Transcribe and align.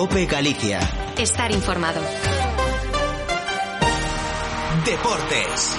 Cope 0.00 0.24
Galicia. 0.24 0.80
Estar 1.18 1.52
informado. 1.52 2.00
Deportes. 4.86 5.78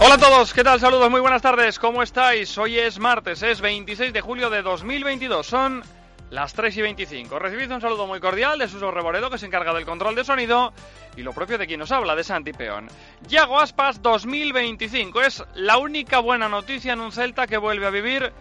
Hola 0.00 0.14
a 0.16 0.18
todos, 0.18 0.52
¿qué 0.52 0.62
tal? 0.62 0.78
Saludos, 0.78 1.10
muy 1.10 1.22
buenas 1.22 1.40
tardes, 1.40 1.78
¿cómo 1.78 2.02
estáis? 2.02 2.58
Hoy 2.58 2.78
es 2.78 2.98
martes, 2.98 3.42
es 3.42 3.62
26 3.62 4.12
de 4.12 4.20
julio 4.20 4.50
de 4.50 4.60
2022, 4.60 5.46
son 5.46 5.82
las 6.28 6.52
3 6.52 6.76
y 6.76 6.82
25. 6.82 7.38
Recibid 7.38 7.72
un 7.72 7.80
saludo 7.80 8.06
muy 8.06 8.20
cordial 8.20 8.58
de 8.58 8.68
Suso 8.68 8.90
Reboredo, 8.90 9.30
que 9.30 9.38
se 9.38 9.46
encarga 9.46 9.72
del 9.72 9.86
control 9.86 10.14
de 10.16 10.24
sonido, 10.24 10.74
y 11.16 11.22
lo 11.22 11.32
propio 11.32 11.56
de 11.56 11.66
quien 11.66 11.80
nos 11.80 11.92
habla, 11.92 12.14
de 12.14 12.24
Santi 12.24 12.52
Peón. 12.52 12.88
Yago 13.26 13.58
Aspas 13.58 14.02
2025 14.02 15.22
es 15.22 15.42
la 15.54 15.78
única 15.78 16.18
buena 16.18 16.46
noticia 16.46 16.92
en 16.92 17.00
un 17.00 17.10
Celta 17.10 17.46
que 17.46 17.56
vuelve 17.56 17.86
a 17.86 17.90
vivir 17.90 18.34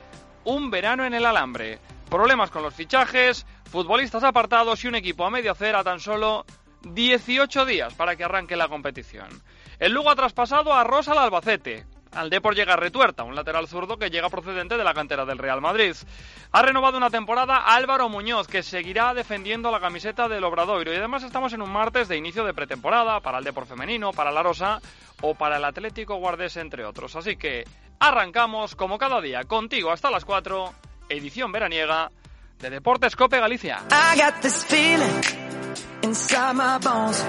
un 0.44 0.70
verano 0.70 1.06
en 1.06 1.14
el 1.14 1.26
alambre. 1.26 1.80
Problemas 2.10 2.52
con 2.52 2.64
los 2.64 2.74
fichajes, 2.74 3.46
futbolistas 3.72 4.24
apartados 4.24 4.84
y 4.84 4.88
un 4.88 4.96
equipo 4.96 5.26
a 5.26 5.30
medio 5.30 5.52
hacer 5.52 5.76
a 5.76 5.84
tan 5.84 6.00
solo 6.00 6.46
18 6.84 7.66
días 7.66 7.94
para 7.96 8.16
que 8.16 8.24
arranque 8.24 8.56
la 8.56 8.68
competición. 8.68 9.28
El 9.80 9.94
Lugo 9.94 10.12
ha 10.12 10.16
traspasado 10.16 10.74
a 10.74 10.84
Rosa 10.84 11.12
al 11.14 11.18
Albacete. 11.18 11.86
Al 12.12 12.30
Depor 12.30 12.56
llega 12.56 12.78
Retuerta, 12.78 13.24
un 13.24 13.36
lateral 13.36 13.68
zurdo 13.68 13.98
que 13.98 14.10
llega 14.10 14.30
procedente 14.30 14.78
de 14.78 14.84
la 14.86 14.94
cantera 14.94 15.26
del 15.26 15.38
Real 15.38 15.60
Madrid. 15.60 15.94
Ha 16.54 16.62
renovado 16.62 16.96
una 16.96 17.10
temporada 17.10 17.58
Álvaro 17.58 18.08
Muñoz, 18.08 18.48
que 18.48 18.64
seguirá 18.64 19.14
defendiendo 19.14 19.70
la 19.70 19.82
camiseta 19.82 20.30
del 20.30 20.46
Obradoiro. 20.46 20.94
Y 20.94 20.96
además 20.96 21.24
estamos 21.24 21.52
en 21.52 21.62
un 21.62 21.72
martes 21.72 22.08
de 22.08 22.16
inicio 22.16 22.46
de 22.46 22.54
pretemporada 22.54 23.20
para 23.20 23.40
el 23.40 23.44
Depor 23.44 23.66
femenino, 23.66 24.14
para 24.14 24.32
la 24.32 24.44
Rosa 24.44 24.80
o 25.22 25.36
para 25.36 25.58
el 25.58 25.66
Atlético 25.66 26.16
Guardés, 26.16 26.56
entre 26.56 26.86
otros. 26.86 27.18
Así 27.18 27.36
que 27.36 27.66
arrancamos 28.00 28.76
como 28.76 28.98
cada 28.98 29.20
día 29.20 29.44
contigo 29.44 29.92
hasta 29.92 30.10
las 30.10 30.24
4, 30.24 30.74
edición 31.10 31.52
veraniega 31.52 32.12
de 32.60 32.70
Deportes 32.70 33.16
Cope 33.16 33.40
Galicia. 33.40 33.82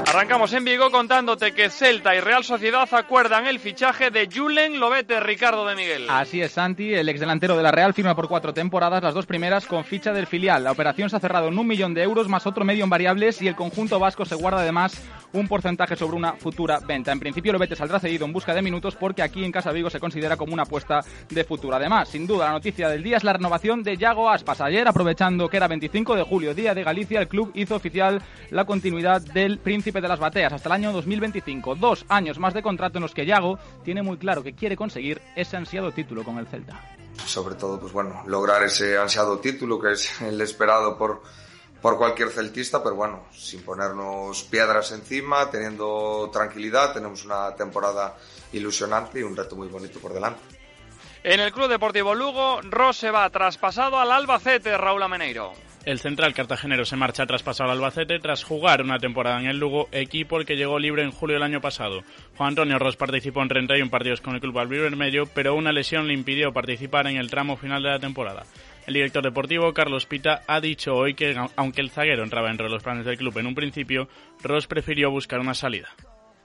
Arrancamos 0.07 0.53
en 0.53 0.63
Vigo 0.63 0.91
contándote 0.91 1.53
que 1.53 1.71
Celta 1.71 2.15
y 2.15 2.21
Real 2.21 2.45
Sociedad 2.45 2.87
acuerdan 2.93 3.47
el 3.47 3.59
fichaje 3.59 4.11
de 4.11 4.29
Julen 4.31 4.79
Lobete, 4.79 5.19
Ricardo 5.19 5.67
de 5.67 5.75
Miguel. 5.75 6.07
Así 6.11 6.43
es, 6.43 6.53
Santi, 6.53 6.93
el 6.93 7.09
exdelantero 7.09 7.57
de 7.57 7.63
la 7.63 7.71
Real 7.71 7.95
firma 7.95 8.15
por 8.15 8.29
cuatro 8.29 8.53
temporadas, 8.53 9.03
las 9.03 9.15
dos 9.15 9.25
primeras 9.25 9.65
con 9.65 9.83
ficha 9.85 10.13
del 10.13 10.27
filial. 10.27 10.63
La 10.63 10.73
operación 10.73 11.09
se 11.09 11.17
ha 11.17 11.21
cerrado 11.21 11.49
en 11.49 11.59
un 11.59 11.67
millón 11.67 11.95
de 11.95 12.03
euros 12.03 12.29
más 12.29 12.47
otro 12.47 12.67
medio 12.67 12.85
en 12.85 12.91
variables 12.91 13.41
y 13.41 13.49
el 13.49 13.57
conjunto 13.57 13.99
vasco 13.99 14.27
se 14.27 14.35
guarda 14.35 14.61
además 14.61 15.03
un 15.33 15.49
porcentaje 15.49 15.97
sobre 15.97 16.17
una 16.17 16.35
futura 16.35 16.79
venta. 16.81 17.13
En 17.13 17.21
principio 17.21 17.55
Lobete 17.55 17.77
saldrá 17.77 17.99
cedido 17.99 18.27
en 18.27 18.33
busca 18.35 18.53
de 18.53 18.61
minutos 18.61 18.95
porque 18.95 19.23
aquí 19.23 19.43
en 19.43 19.53
Casa 19.53 19.73
Vigo 19.73 19.89
se 19.89 20.01
considera 20.01 20.37
como 20.37 20.53
una 20.53 20.65
apuesta 20.65 21.01
de 21.31 21.45
futuro. 21.45 21.77
Además, 21.77 22.11
sin 22.11 22.27
duda, 22.27 22.47
la 22.47 22.53
noticia 22.53 22.91
del 22.91 23.03
día 23.03 23.17
es 23.17 23.25
la 23.25 23.33
renovación 23.33 23.83
de 23.83 23.97
Yago 23.97 24.29
Aspas. 24.29 24.61
Ayer, 24.61 24.87
aprovechando 24.87 25.49
que 25.49 25.57
era 25.57 25.67
25 25.67 26.15
de 26.15 26.23
julio, 26.25 26.55
Día 26.55 26.75
de 26.75 26.85
Galicia, 26.85 27.21
el 27.21 27.29
club 27.29 27.53
hizo 27.55 27.75
oficial 27.75 28.21
la 28.51 28.66
continuidad 28.67 29.23
del 29.23 29.59
Príncipe 29.59 30.01
de 30.01 30.09
las 30.09 30.19
Bateas 30.19 30.53
hasta 30.53 30.69
el 30.69 30.75
año 30.75 30.93
2025. 30.93 31.77
Dos 31.77 32.05
años 32.09 32.39
más 32.39 32.53
de 32.53 32.63
contrato 32.63 32.99
en 32.99 33.03
los 33.03 33.15
que 33.15 33.25
Yago 33.25 33.59
tiene 33.85 34.03
muy 34.03 34.19
claro 34.19 34.43
que 34.43 34.55
quiere 34.55 34.77
conseguir 34.77 35.23
ese 35.35 35.57
ansiado 35.57 35.93
título 35.93 36.25
con 36.25 36.39
el 36.39 36.47
Celta. 36.47 36.79
Sobre 37.25 37.55
todo, 37.55 37.81
pues 37.81 37.93
bueno, 37.93 38.23
lograr 38.27 38.63
ese 38.63 38.99
ansiado 38.99 39.39
título 39.39 39.81
que 39.81 39.93
es 39.93 40.21
el 40.21 40.41
esperado 40.41 40.99
por, 40.99 41.23
por 41.81 41.97
cualquier 41.97 42.31
celtista, 42.31 42.83
pero 42.83 42.97
bueno, 42.97 43.25
sin 43.33 43.63
ponernos 43.63 44.43
piedras 44.43 44.93
encima, 44.93 45.51
teniendo 45.51 46.29
tranquilidad, 46.33 46.93
tenemos 46.93 47.25
una 47.25 47.55
temporada 47.55 48.17
ilusionante 48.53 49.21
y 49.21 49.23
un 49.23 49.35
reto 49.37 49.57
muy 49.57 49.69
bonito 49.69 49.99
por 49.99 50.13
delante. 50.13 50.43
En 51.25 51.41
el 51.41 51.53
Club 51.53 51.69
Deportivo 51.69 52.15
Lugo, 52.15 52.61
Ross 52.63 52.99
se 52.99 53.11
va 53.11 53.29
traspasado 53.31 53.99
al 53.99 54.13
Albacete, 54.13 54.77
Raúl 54.77 55.03
Ameneiro. 55.03 55.66
El 55.87 56.01
central 56.01 56.35
cartagenero 56.35 56.85
se 56.85 56.97
marcha 56.97 57.27
traspasado 57.27 57.71
al 57.71 57.77
Albacete 57.77 58.19
tras 58.19 58.43
jugar 58.43 58.83
una 58.83 58.99
temporada 58.99 59.39
en 59.41 59.47
el 59.47 59.59
Lugo, 59.59 59.89
equipo 59.93 60.37
el 60.37 60.45
que 60.45 60.57
llegó 60.57 60.81
libre 60.81 61.05
en 61.05 61.13
julio 61.13 61.37
del 61.37 61.45
año 61.45 61.61
pasado. 61.61 62.03
Juan 62.37 62.49
Antonio 62.49 62.77
Ross 62.81 62.97
participó 62.97 63.41
en 63.41 63.49
31 63.49 63.89
partidos 63.89 64.21
con 64.21 64.35
el 64.35 64.41
club 64.41 64.59
albirvermelho, 64.59 65.27
pero 65.27 65.55
una 65.55 65.71
lesión 65.71 66.09
le 66.09 66.15
impidió 66.15 66.53
participar 66.53 67.07
en 67.07 67.19
el 67.19 67.31
tramo 67.31 67.57
final 67.57 67.85
de 67.85 67.91
la 67.91 68.01
temporada. 68.01 68.43
El 68.89 68.95
director 68.95 69.23
deportivo, 69.23 69.73
Carlos 69.73 70.07
Pita, 70.07 70.43
ha 70.49 70.61
dicho 70.61 70.93
hoy 70.93 71.15
que, 71.15 71.37
aunque 71.55 71.83
el 71.83 71.91
zaguero 71.91 72.25
entraba 72.25 72.51
entre 72.51 72.69
los 72.69 72.83
planes 72.83 73.07
del 73.07 73.17
club 73.17 73.39
en 73.39 73.47
un 73.47 73.55
principio, 73.55 74.09
Ross 74.43 74.67
prefirió 74.67 75.13
buscar 75.13 75.39
una 75.39 75.55
salida. 75.55 75.91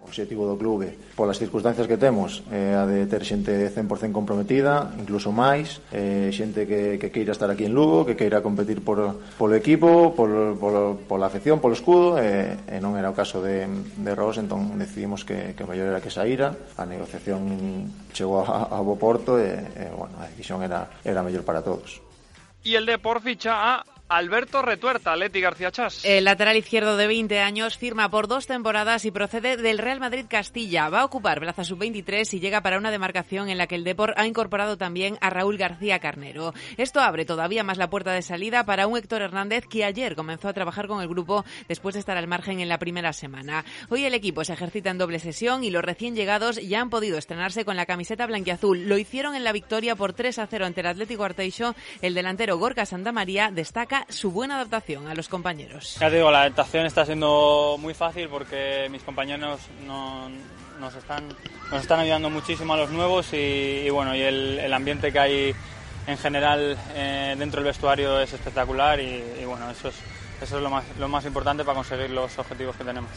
O 0.01 0.12
objetivo 0.12 0.50
do 0.50 0.57
clube, 0.57 0.97
polas 1.16 1.38
circunstancias 1.38 1.85
que 1.85 1.95
temos, 1.95 2.41
é 2.50 2.73
a 2.73 2.89
de 2.89 3.06
ter 3.06 3.22
xente 3.22 3.53
100% 3.69 4.12
comprometida, 4.12 4.89
incluso 4.97 5.29
máis, 5.29 5.79
eh, 5.94 6.34
xente 6.34 6.66
que, 6.66 6.97
que 6.97 7.13
queira 7.13 7.31
estar 7.31 7.47
aquí 7.53 7.69
en 7.69 7.78
Lugo, 7.78 8.03
que 8.03 8.17
queira 8.17 8.41
competir 8.41 8.81
por, 8.81 9.22
polo 9.38 9.53
equipo, 9.53 10.11
por, 10.17 10.57
por, 10.57 10.97
pola 11.06 11.29
afección, 11.29 11.61
polo 11.61 11.78
escudo, 11.78 12.17
e, 12.17 12.57
e 12.66 12.81
non 12.81 12.97
era 12.97 13.13
o 13.13 13.16
caso 13.16 13.45
de, 13.45 13.69
de 13.69 14.11
Ross, 14.17 14.41
entón 14.41 14.73
decidimos 14.75 15.22
que, 15.22 15.53
que 15.53 15.63
o 15.63 15.69
mellor 15.69 15.94
era 15.94 16.03
que 16.03 16.09
saíra, 16.09 16.57
a 16.75 16.84
negociación 16.84 17.88
chegou 18.11 18.41
a, 18.41 18.73
a 18.73 18.81
bo 18.81 18.97
porto 18.97 19.38
e, 19.38 19.53
e 19.53 19.85
bueno, 19.94 20.17
a 20.17 20.25
decisión 20.28 20.66
era, 20.66 20.91
era 21.06 21.22
mellor 21.22 21.45
para 21.45 21.61
todos. 21.61 22.01
Y 22.66 22.75
el 22.75 22.85
Depor 22.85 23.22
ficha 23.22 23.78
a 23.78 23.85
Alberto 24.11 24.61
Retuerta, 24.61 25.16
Leti 25.16 25.39
García 25.39 25.72
Chas. 25.72 26.03
El 26.03 26.25
lateral 26.25 26.57
izquierdo 26.57 26.97
de 26.97 27.07
20 27.07 27.39
años 27.39 27.77
firma 27.77 28.09
por 28.09 28.27
dos 28.27 28.45
temporadas 28.45 29.05
y 29.05 29.11
procede 29.11 29.55
del 29.55 29.77
Real 29.77 30.01
Madrid 30.01 30.25
Castilla. 30.27 30.89
Va 30.89 30.99
a 30.99 31.05
ocupar 31.05 31.39
plaza 31.39 31.63
sub-23 31.63 32.33
y 32.33 32.41
llega 32.41 32.59
para 32.59 32.77
una 32.77 32.91
demarcación 32.91 33.47
en 33.47 33.57
la 33.57 33.67
que 33.67 33.75
el 33.75 33.85
Depor 33.85 34.13
ha 34.17 34.27
incorporado 34.27 34.77
también 34.77 35.17
a 35.22 35.29
Raúl 35.29 35.57
García 35.57 35.99
Carnero. 35.99 36.53
Esto 36.75 36.99
abre 36.99 37.23
todavía 37.23 37.63
más 37.63 37.77
la 37.77 37.89
puerta 37.89 38.11
de 38.11 38.22
salida 38.22 38.66
para 38.66 38.85
un 38.85 38.97
Héctor 38.97 39.22
Hernández 39.22 39.66
que 39.66 39.85
ayer 39.85 40.13
comenzó 40.17 40.49
a 40.49 40.53
trabajar 40.53 40.88
con 40.88 41.01
el 41.01 41.07
grupo 41.07 41.45
después 41.69 41.93
de 41.93 41.99
estar 42.01 42.17
al 42.17 42.28
margen 42.28 42.59
en 42.59 42.67
la 42.67 42.79
primera 42.79 43.13
semana. 43.13 43.63
Hoy 43.88 44.03
el 44.03 44.13
equipo 44.13 44.43
se 44.43 44.51
ejercita 44.51 44.89
en 44.89 44.97
doble 44.97 45.19
sesión 45.19 45.63
y 45.63 45.72
los 45.72 45.85
recién 45.85 46.17
llegados 46.17 46.57
ya 46.57 46.81
han 46.81 46.89
podido 46.89 47.17
estrenarse 47.17 47.63
con 47.63 47.78
la 47.78 47.85
camiseta 47.85 48.28
blanquiazul. 48.28 48.89
Lo 48.89 48.97
hicieron 48.97 49.35
en 49.35 49.45
la 49.45 49.53
victoria 49.53 49.95
por 49.95 50.11
3 50.11 50.38
a 50.39 50.47
0 50.47 50.66
ante 50.66 50.81
el 50.81 50.88
Atlético 50.88 51.23
Arteixo. 51.23 51.75
El 52.01 52.13
delantero 52.13 52.57
Gorka 52.57 52.85
Santamaría 52.85 53.51
destaca 53.51 54.00
su 54.09 54.31
buena 54.31 54.56
adaptación 54.56 55.07
a 55.07 55.16
los 55.16 55.28
compañeros. 55.29 55.97
Ya 56.00 56.09
te 56.09 56.17
digo, 56.17 56.31
la 56.31 56.41
adaptación 56.41 56.85
está 56.85 57.06
siendo 57.06 57.78
muy 57.79 57.94
fácil 57.94 58.28
porque 58.29 58.88
mis 58.91 59.01
compañeros 59.03 59.62
no, 59.85 60.29
nos, 60.79 60.95
están, 60.95 61.28
nos 61.72 61.81
están 61.81 62.00
ayudando 62.00 62.29
muchísimo 62.29 62.73
a 62.73 62.78
los 62.78 62.90
nuevos 62.90 63.34
y, 63.34 63.38
y 63.85 63.90
bueno, 63.90 64.16
y 64.16 64.22
el, 64.22 64.59
el, 64.59 64.73
ambiente 64.73 65.11
que 65.11 65.19
hay 65.19 65.56
en 66.07 66.17
general 66.17 66.78
eh, 66.94 67.35
dentro 67.38 67.61
del 67.61 67.67
vestuario 67.67 68.19
es 68.19 68.34
espectacular 68.34 69.00
y, 69.00 69.23
y 69.41 69.45
bueno, 69.45 69.69
eso 69.69 69.90
es, 69.90 69.95
eso 70.41 70.57
es 70.57 70.63
lo, 70.63 70.69
más, 70.69 70.84
lo 71.00 71.07
más 71.07 71.25
importante 71.25 71.63
para 71.63 71.75
conseguir 71.75 72.09
los 72.09 72.38
objetivos 72.40 72.75
que 72.75 72.84
tenemos. 72.84 73.11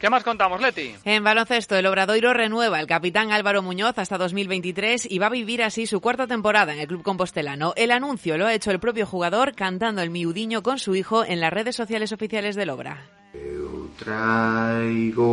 ¿Qué 0.00 0.08
más 0.08 0.24
contamos, 0.24 0.62
Leti? 0.62 0.94
En 1.04 1.22
baloncesto, 1.22 1.76
el 1.76 1.84
Obradoiro 1.84 2.32
renueva 2.32 2.80
el 2.80 2.86
capitán 2.86 3.32
Álvaro 3.32 3.60
Muñoz 3.60 3.98
hasta 3.98 4.16
2023 4.16 5.06
y 5.10 5.18
va 5.18 5.26
a 5.26 5.30
vivir 5.30 5.62
así 5.62 5.86
su 5.86 6.00
cuarta 6.00 6.26
temporada 6.26 6.72
en 6.72 6.78
el 6.80 6.86
club 6.86 7.02
compostelano. 7.02 7.74
El 7.76 7.90
anuncio 7.90 8.38
lo 8.38 8.46
ha 8.46 8.54
hecho 8.54 8.70
el 8.70 8.80
propio 8.80 9.04
jugador 9.04 9.54
cantando 9.54 10.00
el 10.00 10.08
miudiño 10.08 10.62
con 10.62 10.78
su 10.78 10.94
hijo 10.94 11.22
en 11.22 11.38
las 11.38 11.52
redes 11.52 11.76
sociales 11.76 12.12
oficiales 12.12 12.56
del 12.56 12.70
Obra. 12.70 12.96
Eu 13.34 13.90
traigo 13.98 15.28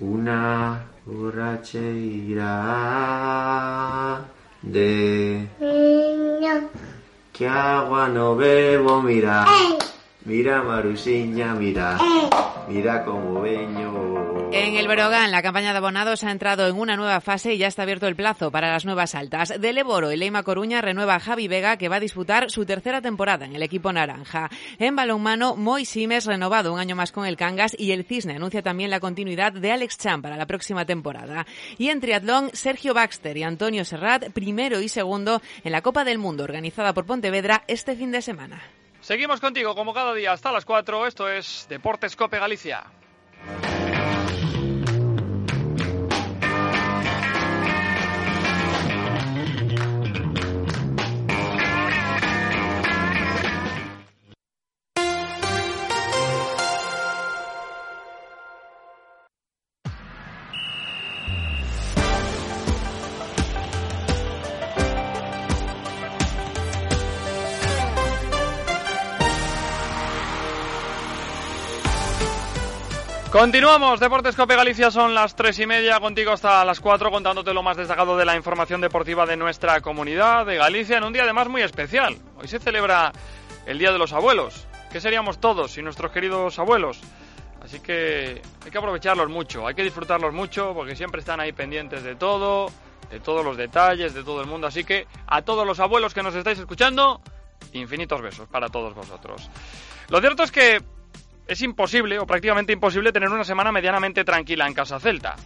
una 0.00 0.84
borracheira 1.06 2.50
de 4.60 5.48
que 7.32 7.46
agua 7.46 8.08
no 8.08 8.34
bebo, 8.36 9.00
mira. 9.02 9.46
Mira 10.26 10.62
Marusiña, 10.62 11.54
mira, 11.54 11.98
mira 12.66 13.04
como 13.04 13.42
veño. 13.42 14.50
En 14.52 14.76
el 14.76 14.88
Berogán, 14.88 15.30
la 15.30 15.42
campaña 15.42 15.72
de 15.72 15.78
abonados 15.78 16.24
ha 16.24 16.30
entrado 16.30 16.66
en 16.66 16.78
una 16.78 16.96
nueva 16.96 17.20
fase 17.20 17.52
y 17.52 17.58
ya 17.58 17.66
está 17.66 17.82
abierto 17.82 18.06
el 18.06 18.16
plazo 18.16 18.50
para 18.50 18.72
las 18.72 18.86
nuevas 18.86 19.14
altas. 19.14 19.60
De 19.60 19.72
Leboro 19.74 20.12
y 20.12 20.16
Leima 20.16 20.42
Coruña 20.42 20.80
renueva 20.80 21.16
a 21.16 21.20
Javi 21.20 21.46
Vega, 21.46 21.76
que 21.76 21.90
va 21.90 21.96
a 21.96 22.00
disputar 22.00 22.50
su 22.50 22.64
tercera 22.64 23.02
temporada 23.02 23.44
en 23.44 23.54
el 23.54 23.62
equipo 23.62 23.92
naranja. 23.92 24.48
En 24.78 24.96
balonmano, 24.96 25.56
Moy 25.56 25.84
Simes 25.84 26.24
renovado 26.24 26.72
un 26.72 26.80
año 26.80 26.96
más 26.96 27.12
con 27.12 27.26
el 27.26 27.36
Cangas 27.36 27.76
y 27.78 27.92
el 27.92 28.04
Cisne 28.04 28.36
anuncia 28.36 28.62
también 28.62 28.88
la 28.88 29.00
continuidad 29.00 29.52
de 29.52 29.72
Alex 29.72 29.98
Chan 29.98 30.22
para 30.22 30.38
la 30.38 30.46
próxima 30.46 30.86
temporada. 30.86 31.46
Y 31.76 31.90
en 31.90 32.00
triatlón, 32.00 32.48
Sergio 32.54 32.94
Baxter 32.94 33.36
y 33.36 33.42
Antonio 33.42 33.84
Serrat, 33.84 34.30
primero 34.30 34.80
y 34.80 34.88
segundo 34.88 35.42
en 35.64 35.72
la 35.72 35.82
Copa 35.82 36.02
del 36.02 36.16
Mundo 36.16 36.44
organizada 36.44 36.94
por 36.94 37.04
Pontevedra 37.04 37.64
este 37.66 37.94
fin 37.94 38.10
de 38.10 38.22
semana. 38.22 38.62
Seguimos 39.04 39.38
contigo 39.38 39.74
como 39.74 39.92
cada 39.92 40.14
día 40.14 40.32
hasta 40.32 40.50
las 40.50 40.64
4. 40.64 41.06
Esto 41.06 41.28
es 41.28 41.66
Deportes 41.68 42.16
Cope 42.16 42.38
Galicia. 42.38 42.84
Continuamos, 73.34 73.98
Deportes 73.98 74.36
Cope 74.36 74.54
Galicia 74.54 74.92
son 74.92 75.12
las 75.12 75.34
tres 75.34 75.58
y 75.58 75.66
media, 75.66 75.98
contigo 75.98 76.30
hasta 76.30 76.64
las 76.64 76.78
cuatro 76.78 77.10
contándote 77.10 77.52
lo 77.52 77.64
más 77.64 77.76
destacado 77.76 78.16
de 78.16 78.24
la 78.24 78.36
información 78.36 78.80
deportiva 78.80 79.26
de 79.26 79.36
nuestra 79.36 79.80
comunidad 79.80 80.46
de 80.46 80.54
Galicia 80.54 80.98
en 80.98 81.02
un 81.02 81.12
día 81.12 81.24
además 81.24 81.48
muy 81.48 81.60
especial. 81.62 82.16
Hoy 82.36 82.46
se 82.46 82.60
celebra 82.60 83.10
el 83.66 83.76
Día 83.76 83.90
de 83.90 83.98
los 83.98 84.12
Abuelos. 84.12 84.68
¿Qué 84.92 85.00
seríamos 85.00 85.40
todos 85.40 85.72
sin 85.72 85.82
nuestros 85.82 86.12
queridos 86.12 86.60
abuelos? 86.60 87.00
Así 87.60 87.80
que 87.80 88.40
hay 88.64 88.70
que 88.70 88.78
aprovecharlos 88.78 89.28
mucho, 89.28 89.66
hay 89.66 89.74
que 89.74 89.82
disfrutarlos 89.82 90.32
mucho 90.32 90.72
porque 90.72 90.94
siempre 90.94 91.18
están 91.18 91.40
ahí 91.40 91.50
pendientes 91.50 92.04
de 92.04 92.14
todo, 92.14 92.70
de 93.10 93.18
todos 93.18 93.44
los 93.44 93.56
detalles, 93.56 94.14
de 94.14 94.22
todo 94.22 94.42
el 94.42 94.46
mundo. 94.46 94.68
Así 94.68 94.84
que 94.84 95.08
a 95.26 95.42
todos 95.42 95.66
los 95.66 95.80
abuelos 95.80 96.14
que 96.14 96.22
nos 96.22 96.36
estáis 96.36 96.60
escuchando, 96.60 97.20
infinitos 97.72 98.22
besos 98.22 98.48
para 98.48 98.68
todos 98.68 98.94
vosotros. 98.94 99.50
Lo 100.08 100.20
cierto 100.20 100.44
es 100.44 100.52
que 100.52 100.93
es 101.46 101.62
imposible 101.62 102.18
o 102.18 102.26
prácticamente 102.26 102.72
imposible 102.72 103.12
tener 103.12 103.28
una 103.28 103.44
semana 103.44 103.72
medianamente 103.72 104.24
tranquila 104.24 104.66
en 104.66 104.74
Casa 104.74 104.98
Celta. 104.98 105.36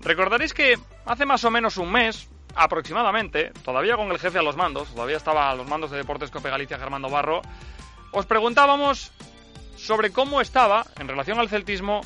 Recordaréis 0.00 0.54
que 0.54 0.78
hace 1.06 1.26
más 1.26 1.44
o 1.44 1.50
menos 1.50 1.76
un 1.76 1.90
mes, 1.90 2.28
aproximadamente, 2.54 3.52
todavía 3.64 3.96
con 3.96 4.10
el 4.10 4.18
jefe 4.18 4.38
a 4.38 4.42
los 4.42 4.56
mandos, 4.56 4.94
todavía 4.94 5.16
estaba 5.16 5.50
a 5.50 5.54
los 5.54 5.68
mandos 5.68 5.90
de 5.90 5.98
Deportes 5.98 6.30
Cope 6.30 6.50
Galicia 6.50 6.78
Germando 6.78 7.08
Barro, 7.08 7.42
os 8.12 8.26
preguntábamos 8.26 9.12
sobre 9.76 10.10
cómo 10.10 10.40
estaba, 10.40 10.86
en 10.98 11.08
relación 11.08 11.38
al 11.38 11.48
celtismo, 11.48 12.00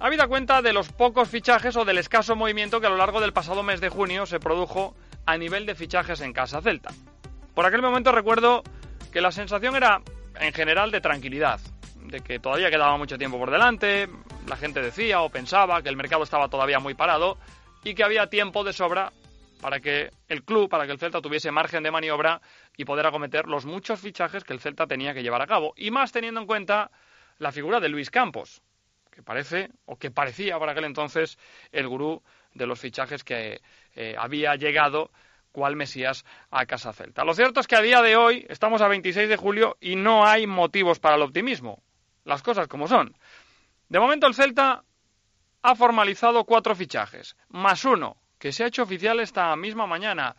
habida 0.00 0.26
cuenta 0.26 0.62
de 0.62 0.72
los 0.72 0.90
pocos 0.90 1.28
fichajes 1.28 1.76
o 1.76 1.84
del 1.84 1.98
escaso 1.98 2.36
movimiento 2.36 2.80
que 2.80 2.86
a 2.86 2.90
lo 2.90 2.96
largo 2.96 3.20
del 3.20 3.32
pasado 3.32 3.62
mes 3.62 3.80
de 3.80 3.88
junio 3.88 4.26
se 4.26 4.40
produjo 4.40 4.94
a 5.26 5.36
nivel 5.36 5.66
de 5.66 5.74
fichajes 5.74 6.20
en 6.20 6.32
Casa 6.32 6.62
Celta. 6.62 6.90
Por 7.54 7.66
aquel 7.66 7.82
momento 7.82 8.12
recuerdo 8.12 8.62
que 9.12 9.20
la 9.20 9.32
sensación 9.32 9.76
era, 9.76 10.00
en 10.38 10.52
general, 10.52 10.90
de 10.90 11.00
tranquilidad, 11.00 11.60
de 12.08 12.20
que 12.20 12.38
todavía 12.38 12.70
quedaba 12.70 12.96
mucho 12.96 13.18
tiempo 13.18 13.38
por 13.38 13.50
delante, 13.50 14.08
la 14.46 14.56
gente 14.56 14.80
decía 14.80 15.20
o 15.20 15.30
pensaba 15.30 15.82
que 15.82 15.88
el 15.88 15.96
mercado 15.96 16.24
estaba 16.24 16.48
todavía 16.48 16.78
muy 16.78 16.94
parado 16.94 17.38
y 17.84 17.94
que 17.94 18.04
había 18.04 18.28
tiempo 18.28 18.64
de 18.64 18.72
sobra 18.72 19.12
para 19.60 19.80
que 19.80 20.10
el 20.28 20.44
club, 20.44 20.68
para 20.68 20.86
que 20.86 20.92
el 20.92 20.98
Celta 20.98 21.20
tuviese 21.20 21.50
margen 21.50 21.82
de 21.82 21.90
maniobra 21.90 22.40
y 22.76 22.84
poder 22.84 23.06
acometer 23.06 23.46
los 23.46 23.66
muchos 23.66 24.00
fichajes 24.00 24.44
que 24.44 24.52
el 24.52 24.60
Celta 24.60 24.86
tenía 24.86 25.12
que 25.12 25.22
llevar 25.22 25.42
a 25.42 25.46
cabo. 25.46 25.74
Y 25.76 25.90
más 25.90 26.12
teniendo 26.12 26.40
en 26.40 26.46
cuenta 26.46 26.90
la 27.38 27.52
figura 27.52 27.80
de 27.80 27.88
Luis 27.88 28.10
Campos, 28.10 28.62
que 29.10 29.22
parece, 29.22 29.70
o 29.84 29.96
que 29.96 30.10
parecía 30.10 30.58
para 30.58 30.72
aquel 30.72 30.84
entonces, 30.84 31.38
el 31.72 31.88
gurú 31.88 32.22
de 32.54 32.66
los 32.66 32.80
fichajes 32.80 33.24
que 33.24 33.60
eh, 33.94 34.14
había 34.16 34.54
llegado 34.54 35.10
cual 35.50 35.76
Mesías 35.76 36.24
a 36.50 36.66
Casa 36.66 36.92
Celta. 36.92 37.24
Lo 37.24 37.34
cierto 37.34 37.60
es 37.60 37.66
que 37.66 37.76
a 37.76 37.82
día 37.82 38.00
de 38.00 38.16
hoy 38.16 38.46
estamos 38.48 38.80
a 38.80 38.88
26 38.88 39.28
de 39.28 39.36
julio 39.36 39.76
y 39.80 39.96
no 39.96 40.24
hay 40.24 40.46
motivos 40.46 41.00
para 41.00 41.16
el 41.16 41.22
optimismo 41.22 41.82
las 42.28 42.42
cosas 42.42 42.68
como 42.68 42.86
son. 42.86 43.16
De 43.88 43.98
momento 43.98 44.26
el 44.26 44.34
Celta 44.34 44.84
ha 45.62 45.74
formalizado 45.74 46.44
cuatro 46.44 46.76
fichajes, 46.76 47.36
más 47.48 47.84
uno, 47.84 48.16
que 48.38 48.52
se 48.52 48.62
ha 48.62 48.66
hecho 48.68 48.82
oficial 48.82 49.18
esta 49.18 49.56
misma 49.56 49.86
mañana. 49.86 50.36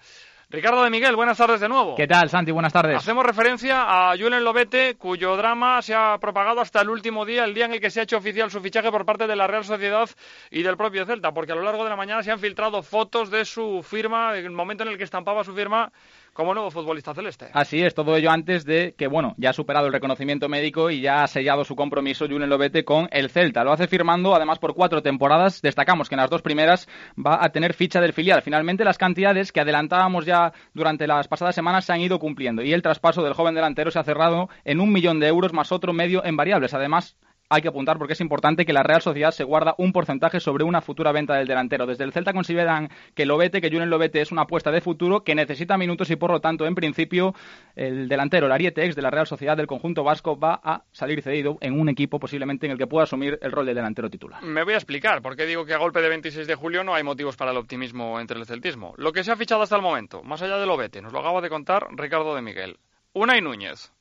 Ricardo 0.52 0.84
de 0.84 0.90
Miguel, 0.90 1.16
buenas 1.16 1.38
tardes 1.38 1.60
de 1.60 1.70
nuevo. 1.70 1.96
¿Qué 1.96 2.08
tal, 2.08 2.28
Santi? 2.30 2.52
Buenas 2.52 2.74
tardes. 2.74 2.98
Hacemos 2.98 3.24
referencia 3.24 3.84
a 4.12 4.18
Julen 4.18 4.44
Lobete, 4.44 4.96
cuyo 4.96 5.38
drama 5.38 5.82
se 5.84 5.94
ha 5.94 6.18
propagado 6.20 6.62
hasta 6.62 6.82
el 6.82 6.90
último 6.90 7.24
día, 7.24 7.44
el 7.44 7.54
día 7.54 7.66
en 7.66 7.74
el 7.74 7.80
que 7.80 7.92
se 7.92 8.00
ha 8.00 8.04
hecho 8.04 8.18
oficial 8.18 8.50
su 8.50 8.60
fichaje 8.60 8.90
por 8.90 9.06
parte 9.06 9.28
de 9.28 9.36
la 9.36 9.46
Real 9.46 9.64
Sociedad 9.64 10.10
y 10.50 10.64
del 10.64 10.78
propio 10.78 11.06
Celta, 11.06 11.34
porque 11.34 11.52
a 11.52 11.56
lo 11.56 11.62
largo 11.62 11.84
de 11.84 11.92
la 11.92 11.96
mañana 11.96 12.24
se 12.24 12.32
han 12.32 12.40
filtrado 12.40 12.82
fotos 12.82 13.30
de 13.30 13.46
su 13.46 13.84
firma, 13.84 14.36
el 14.38 14.50
momento 14.50 14.84
en 14.84 14.90
el 14.90 14.98
que 14.98 15.04
estampaba 15.04 15.44
su 15.44 15.54
firma 15.54 15.92
como 16.34 16.54
nuevo 16.54 16.72
futbolista 16.72 17.14
celeste. 17.14 17.48
Así 17.54 17.82
es, 17.82 17.94
todo 17.94 18.16
ello 18.16 18.32
antes 18.32 18.66
de 18.66 18.96
que, 18.98 19.08
bueno, 19.08 19.36
ya 19.38 19.52
ha 19.52 19.54
superado 19.54 19.88
el 19.88 19.94
reconocimiento 19.94 20.50
médico 20.50 20.90
y 20.90 21.02
ya 21.02 21.24
ha 21.24 21.28
sellado 21.28 21.64
su 21.66 21.76
compromiso 21.76 22.28
Julen 22.28 22.50
Lobete 22.50 22.86
con 22.86 23.08
el 23.12 23.30
Celta. 23.30 23.64
Lo 23.64 23.72
hace 23.72 23.88
firmando 23.88 24.36
además 24.36 24.60
por 24.60 24.74
cuatro 24.74 25.02
temporadas. 25.02 25.62
Destacamos 25.62 26.10
que 26.10 26.16
en 26.16 26.22
las 26.22 26.30
dos 26.30 26.42
primeras 26.42 26.88
va 27.18 27.44
a 27.44 27.50
tener 27.50 27.74
ficha 27.74 28.02
del 28.02 28.14
filial. 28.14 28.42
Finalmente 28.42 28.84
las 28.84 28.98
cantidades 28.98 29.52
que 29.52 29.62
adelantábamos 29.62 30.26
ya 30.26 30.54
durante 30.74 31.08
las 31.08 31.28
pasadas 31.28 31.56
semanas 31.56 31.86
se 31.86 31.94
han 31.94 32.02
ido 32.02 32.20
cumpliendo 32.20 32.64
y 32.64 32.74
el 32.74 32.82
traspaso 32.82 33.24
del 33.24 33.34
joven 33.34 33.56
delantero 33.56 33.92
se 33.92 34.00
ha 34.00 34.04
cerrado 34.04 34.50
en 34.64 34.80
un 34.80 34.92
millón 34.92 35.20
de 35.20 35.28
euros 35.28 35.54
más 35.54 35.72
otro 35.72 35.94
medio 35.94 36.24
en 36.26 36.38
variables. 36.38 36.74
Además, 36.74 37.18
hay 37.50 37.64
que 37.64 37.68
apuntar 37.68 37.98
porque 37.98 38.14
es 38.14 38.22
importante 38.22 38.64
que 38.64 38.74
la 38.74 38.84
Real 38.84 39.02
Sociedad 39.02 39.32
se 39.32 39.44
guarda 39.44 39.74
un 39.80 39.92
porcentaje 39.92 40.40
sobre 40.40 40.64
una 40.64 40.82
futura 40.82 41.12
venta 41.12 41.36
del 41.36 41.48
delantero. 41.48 41.88
Desde 41.88 42.04
el 42.04 42.14
Celta 42.14 42.32
consideran 42.32 42.90
que 43.16 43.26
Lobete, 43.26 43.60
que 43.60 43.72
Julen 43.72 43.90
Lobete 43.90 44.22
es 44.22 44.32
una 44.32 44.44
apuesta 44.44 44.72
de 44.72 44.82
futuro 44.82 45.24
que 45.24 45.34
necesita 45.34 45.76
minutos 45.76 46.12
y 46.12 46.16
por 46.16 46.30
lo 46.30 46.42
tanto, 46.42 46.68
en 46.68 46.76
principio, 46.76 47.34
el 47.76 48.08
delantero, 48.08 48.46
el 48.46 48.52
Ariete 48.52 48.86
ex 48.86 48.96
de 48.96 49.02
la 49.02 49.10
Real 49.10 49.26
Sociedad 49.26 49.58
del 49.58 49.66
conjunto 49.66 50.04
vasco 50.04 50.40
va 50.40 50.62
a 50.64 50.84
salir 50.92 51.24
cedido 51.24 51.58
en 51.62 51.80
un 51.80 51.90
equipo 51.90 52.20
posiblemente 52.20 52.68
en 52.68 52.74
el 52.74 52.78
que 52.78 52.86
pueda 52.86 53.06
asumir 53.06 53.40
el 53.42 53.52
rol 53.52 53.66
de 53.66 53.74
delantero 53.74 54.12
titular. 54.12 54.44
Me 54.44 54.64
voy 54.64 54.76
a 54.76 54.78
explicar 54.78 55.24
por 55.24 55.36
qué 55.36 55.48
digo 55.48 55.66
que 55.66 55.74
a 55.74 55.78
golpe 55.78 56.02
de 56.02 56.10
26 56.10 56.46
de 56.46 56.56
julio 56.56 56.84
no 56.84 56.94
hay 56.94 57.04
motivos 57.04 57.36
para 57.36 57.50
el 57.50 57.58
optimismo 57.58 58.20
entre 58.20 58.38
el 58.38 58.46
celtismo. 58.46 58.94
Lo 58.98 59.12
que 59.12 59.24
se 59.24 59.32
ha 59.32 59.36
fichado 59.36 59.64
hasta 59.64 59.76
el 59.76 59.82
momento, 59.82 60.22
más 60.22 60.44
allá 60.44 60.58
de 60.58 60.68
Lobete, 60.68 61.02
nos 61.02 61.14
lo 61.14 61.20
acaba 61.20 61.42
de 61.42 61.50
contar 61.50 61.88
Ricardo 61.96 62.36
de 62.36 62.44
Miguel. 62.44 62.78
Unai 63.14 63.42
Núñez, 63.42 63.92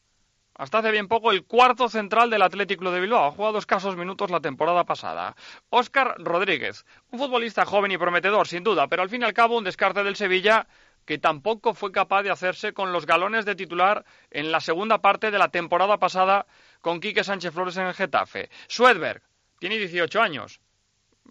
hasta 0.58 0.78
hace 0.78 0.90
bien 0.90 1.08
poco 1.08 1.30
el 1.30 1.44
cuarto 1.44 1.88
central 1.88 2.30
del 2.30 2.42
Atlético 2.42 2.90
de 2.90 3.00
Bilbao. 3.00 3.28
Ha 3.28 3.32
jugado 3.32 3.58
escasos 3.58 3.96
minutos 3.96 4.30
la 4.30 4.40
temporada 4.40 4.84
pasada. 4.84 5.36
Óscar 5.70 6.16
Rodríguez, 6.18 6.84
un 7.10 7.20
futbolista 7.20 7.64
joven 7.64 7.92
y 7.92 7.96
prometedor, 7.96 8.46
sin 8.48 8.64
duda, 8.64 8.88
pero 8.88 9.02
al 9.02 9.08
fin 9.08 9.22
y 9.22 9.24
al 9.24 9.32
cabo 9.32 9.56
un 9.56 9.64
descarte 9.64 10.02
del 10.02 10.16
Sevilla 10.16 10.66
que 11.04 11.16
tampoco 11.16 11.72
fue 11.72 11.92
capaz 11.92 12.24
de 12.24 12.30
hacerse 12.30 12.74
con 12.74 12.92
los 12.92 13.06
galones 13.06 13.46
de 13.46 13.54
titular 13.54 14.04
en 14.30 14.52
la 14.52 14.60
segunda 14.60 14.98
parte 14.98 15.30
de 15.30 15.38
la 15.38 15.48
temporada 15.48 15.98
pasada 15.98 16.44
con 16.82 17.00
Quique 17.00 17.24
Sánchez 17.24 17.54
Flores 17.54 17.76
en 17.76 17.86
el 17.86 17.94
Getafe. 17.94 18.50
Swedberg 18.66 19.22
tiene 19.60 19.78
18 19.78 20.20
años. 20.20 20.60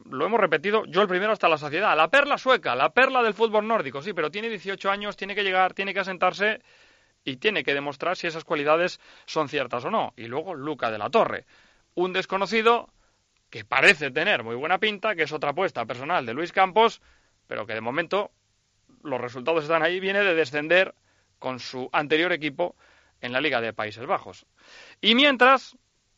Lo 0.10 0.25
hemos 0.25 0.39
repetido 0.39 0.86
yo 0.86 1.01
el 1.01 1.07
primero 1.07 1.34
hasta 1.34 1.50
la 1.50 1.57
saciedad. 1.57 1.98
La 1.98 2.07
perla 2.07 2.38
sueca, 2.38 2.75
la 2.75 2.93
perla 2.93 3.22
del 3.22 3.34
fútbol 3.34 3.67
nórdico, 3.67 4.01
sí, 4.01 4.13
pero 4.13 4.31
tiene 4.31 4.48
18 4.50 4.89
años, 4.89 5.17
tiene 5.17 5.36
que 5.36 5.43
llegar, 5.43 5.74
tiene 5.74 5.93
que 5.93 6.00
asentarse 6.00 6.62
y 7.27 7.36
tiene 7.36 7.65
que 7.65 7.74
demostrar 7.74 8.15
si 8.15 8.25
esas 8.25 8.46
cualidades 8.46 9.01
son 9.25 9.50
ciertas 9.50 9.84
o 9.84 9.91
no. 9.91 10.13
Y 10.15 10.27
luego 10.27 10.55
Luca 10.55 10.89
de 10.89 10.98
la 10.98 11.10
Torre, 11.10 11.46
un 11.93 12.13
desconocido 12.13 12.89
que 13.50 13.65
parece 13.65 14.12
tener 14.12 14.46
muy 14.46 14.55
buena 14.55 14.77
pinta, 14.77 15.13
que 15.13 15.24
es 15.24 15.34
otra 15.34 15.50
apuesta 15.50 15.86
personal 15.86 16.25
de 16.25 16.34
Luis 16.34 16.53
Campos, 16.53 17.01
pero 17.46 17.67
que 17.67 17.74
de 17.74 17.81
momento 17.81 18.31
los 19.03 19.19
resultados 19.19 19.63
están 19.63 19.84
ahí, 19.84 20.00
viene 20.00 20.22
de 20.22 20.36
descender 20.36 20.96
con 21.38 21.60
su 21.60 21.89
anterior 21.91 22.31
equipo 22.31 22.77
en 23.19 23.34
la 23.34 23.41
Liga 23.41 23.60
de 23.60 23.74
Países 23.74 24.05
Bajos. 24.05 24.46
Y 25.01 25.13
mientras, 25.13 25.75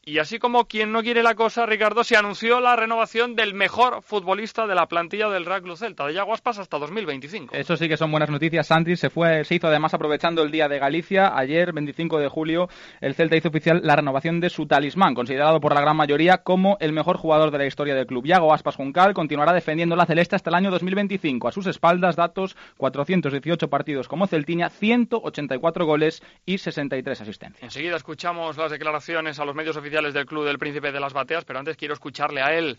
y 0.10 0.18
así 0.18 0.40
como 0.40 0.66
quien 0.66 0.92
no 0.92 1.04
quiere 1.04 1.22
la 1.22 1.36
cosa, 1.36 1.68
Ricardo, 1.68 2.04
se 2.04 2.18
anunció 2.18 2.60
la 2.60 2.76
renovación 2.76 3.36
del 3.36 3.54
mejor 3.54 4.02
futbolista 4.02 4.66
de 4.66 4.74
la 4.74 4.88
plantilla 4.88 5.30
del 5.30 5.46
Real 5.46 5.62
Club 5.62 5.78
Celta, 5.78 6.08
de 6.08 6.16
Yaguaspas 6.16 6.58
hasta 6.58 6.80
2025. 6.80 7.54
Eso 7.56 7.78
sí 7.78 7.88
que 7.88 7.96
son 7.96 8.10
buenas 8.10 8.32
noticias, 8.32 8.66
Santi. 8.66 8.96
Se, 8.96 9.12
fue, 9.12 9.46
se 9.46 9.54
hizo 9.54 9.68
además 9.68 9.94
aprovechando 9.94 10.42
el 10.42 10.50
Día 10.50 10.68
de 10.68 10.80
Galicia. 10.80 11.38
Ayer, 11.38 11.74
25 11.74 12.18
de 12.18 12.28
julio, 12.28 12.70
el 13.02 13.14
Celta 13.14 13.36
hizo 13.36 13.50
oficial 13.50 13.82
la 13.84 13.98
renovación 13.98 14.40
de 14.40 14.50
su 14.50 14.66
talismán, 14.66 15.14
considerado 15.14 15.60
por 15.60 15.76
la 15.76 15.82
gran 15.82 15.96
mayoría 15.96 16.40
como 16.40 16.78
el 16.80 16.92
mejor 16.92 17.18
jugador 17.18 17.52
de 17.52 17.60
la 17.60 17.68
historia 17.68 17.94
del 17.94 18.08
club. 18.08 18.26
Yago 18.26 18.52
Aspas 18.52 18.78
Juncal 18.78 19.14
continuará 19.14 19.54
defendiendo 19.54 19.96
la 19.96 20.08
celeste 20.08 20.36
hasta 20.36 20.50
el 20.50 20.56
año 20.56 20.72
2025. 20.72 21.48
A 21.48 21.52
sus 21.52 21.68
espaldas, 21.68 22.16
datos, 22.16 22.58
418 22.78 23.70
partidos 23.70 24.08
como 24.08 24.26
Celtiña, 24.26 24.72
184 24.72 25.86
goles 25.86 26.24
y 26.48 26.58
63 26.58 27.22
asistencias. 27.22 27.62
Enseguida 27.62 27.96
escuchamos 27.96 28.58
las 28.58 28.72
declaraciones 28.72 29.38
a 29.38 29.46
los 29.46 29.54
medios 29.54 29.78
oficiales 29.78 29.99
del 30.02 30.26
Club 30.26 30.46
del 30.46 30.60
Príncipe 30.60 30.92
de 30.92 31.00
las 31.00 31.14
Bateas, 31.14 31.46
pero 31.46 31.60
antes 31.60 31.78
quiero 31.78 31.94
escucharle 31.94 32.42
a 32.42 32.58
él. 32.58 32.78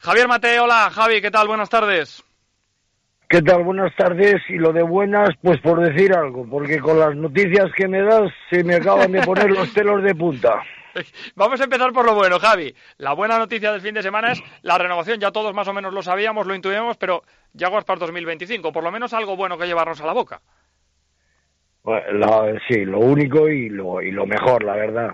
Javier 0.00 0.28
Mateo, 0.28 0.64
hola 0.64 0.90
Javi, 0.90 1.20
¿qué 1.20 1.30
tal? 1.30 1.48
Buenas 1.48 1.68
tardes. 1.68 2.22
¿Qué 3.28 3.42
tal? 3.42 3.62
Buenas 3.62 3.94
tardes. 3.96 4.42
Y 4.48 4.56
lo 4.56 4.72
de 4.72 4.82
buenas, 4.82 5.30
pues 5.40 5.60
por 5.60 5.80
decir 5.80 6.12
algo, 6.12 6.44
porque 6.50 6.80
con 6.80 6.98
las 6.98 7.14
noticias 7.14 7.70
que 7.76 7.86
me 7.86 8.02
das 8.02 8.30
se 8.50 8.64
me 8.64 8.74
acaban 8.74 9.12
de 9.12 9.22
poner 9.22 9.50
los 9.50 9.68
pelos 9.74 10.02
de 10.02 10.14
punta. 10.14 10.60
Vamos 11.36 11.60
a 11.60 11.64
empezar 11.64 11.92
por 11.92 12.04
lo 12.04 12.14
bueno, 12.16 12.40
Javi. 12.40 12.74
La 12.98 13.12
buena 13.12 13.38
noticia 13.38 13.70
del 13.70 13.80
fin 13.80 13.94
de 13.94 14.02
semana 14.02 14.32
es 14.32 14.42
la 14.62 14.78
renovación. 14.78 15.20
Ya 15.20 15.30
todos 15.30 15.54
más 15.54 15.68
o 15.68 15.72
menos 15.72 15.94
lo 15.94 16.02
sabíamos, 16.02 16.46
lo 16.46 16.56
intuíamos, 16.56 16.96
pero 16.96 17.22
Jaguars 17.56 17.84
para 17.84 18.00
2025. 18.00 18.72
Por 18.72 18.82
lo 18.82 18.90
menos 18.90 19.12
algo 19.12 19.36
bueno 19.36 19.56
que 19.56 19.66
llevarnos 19.66 20.00
a 20.00 20.06
la 20.06 20.12
boca. 20.12 20.40
sí, 22.68 22.84
lo 22.84 22.98
único 22.98 23.48
y 23.48 23.68
lo, 23.68 24.02
y 24.02 24.10
lo 24.10 24.26
mejor, 24.26 24.64
la 24.64 24.74
verdad. 24.74 25.10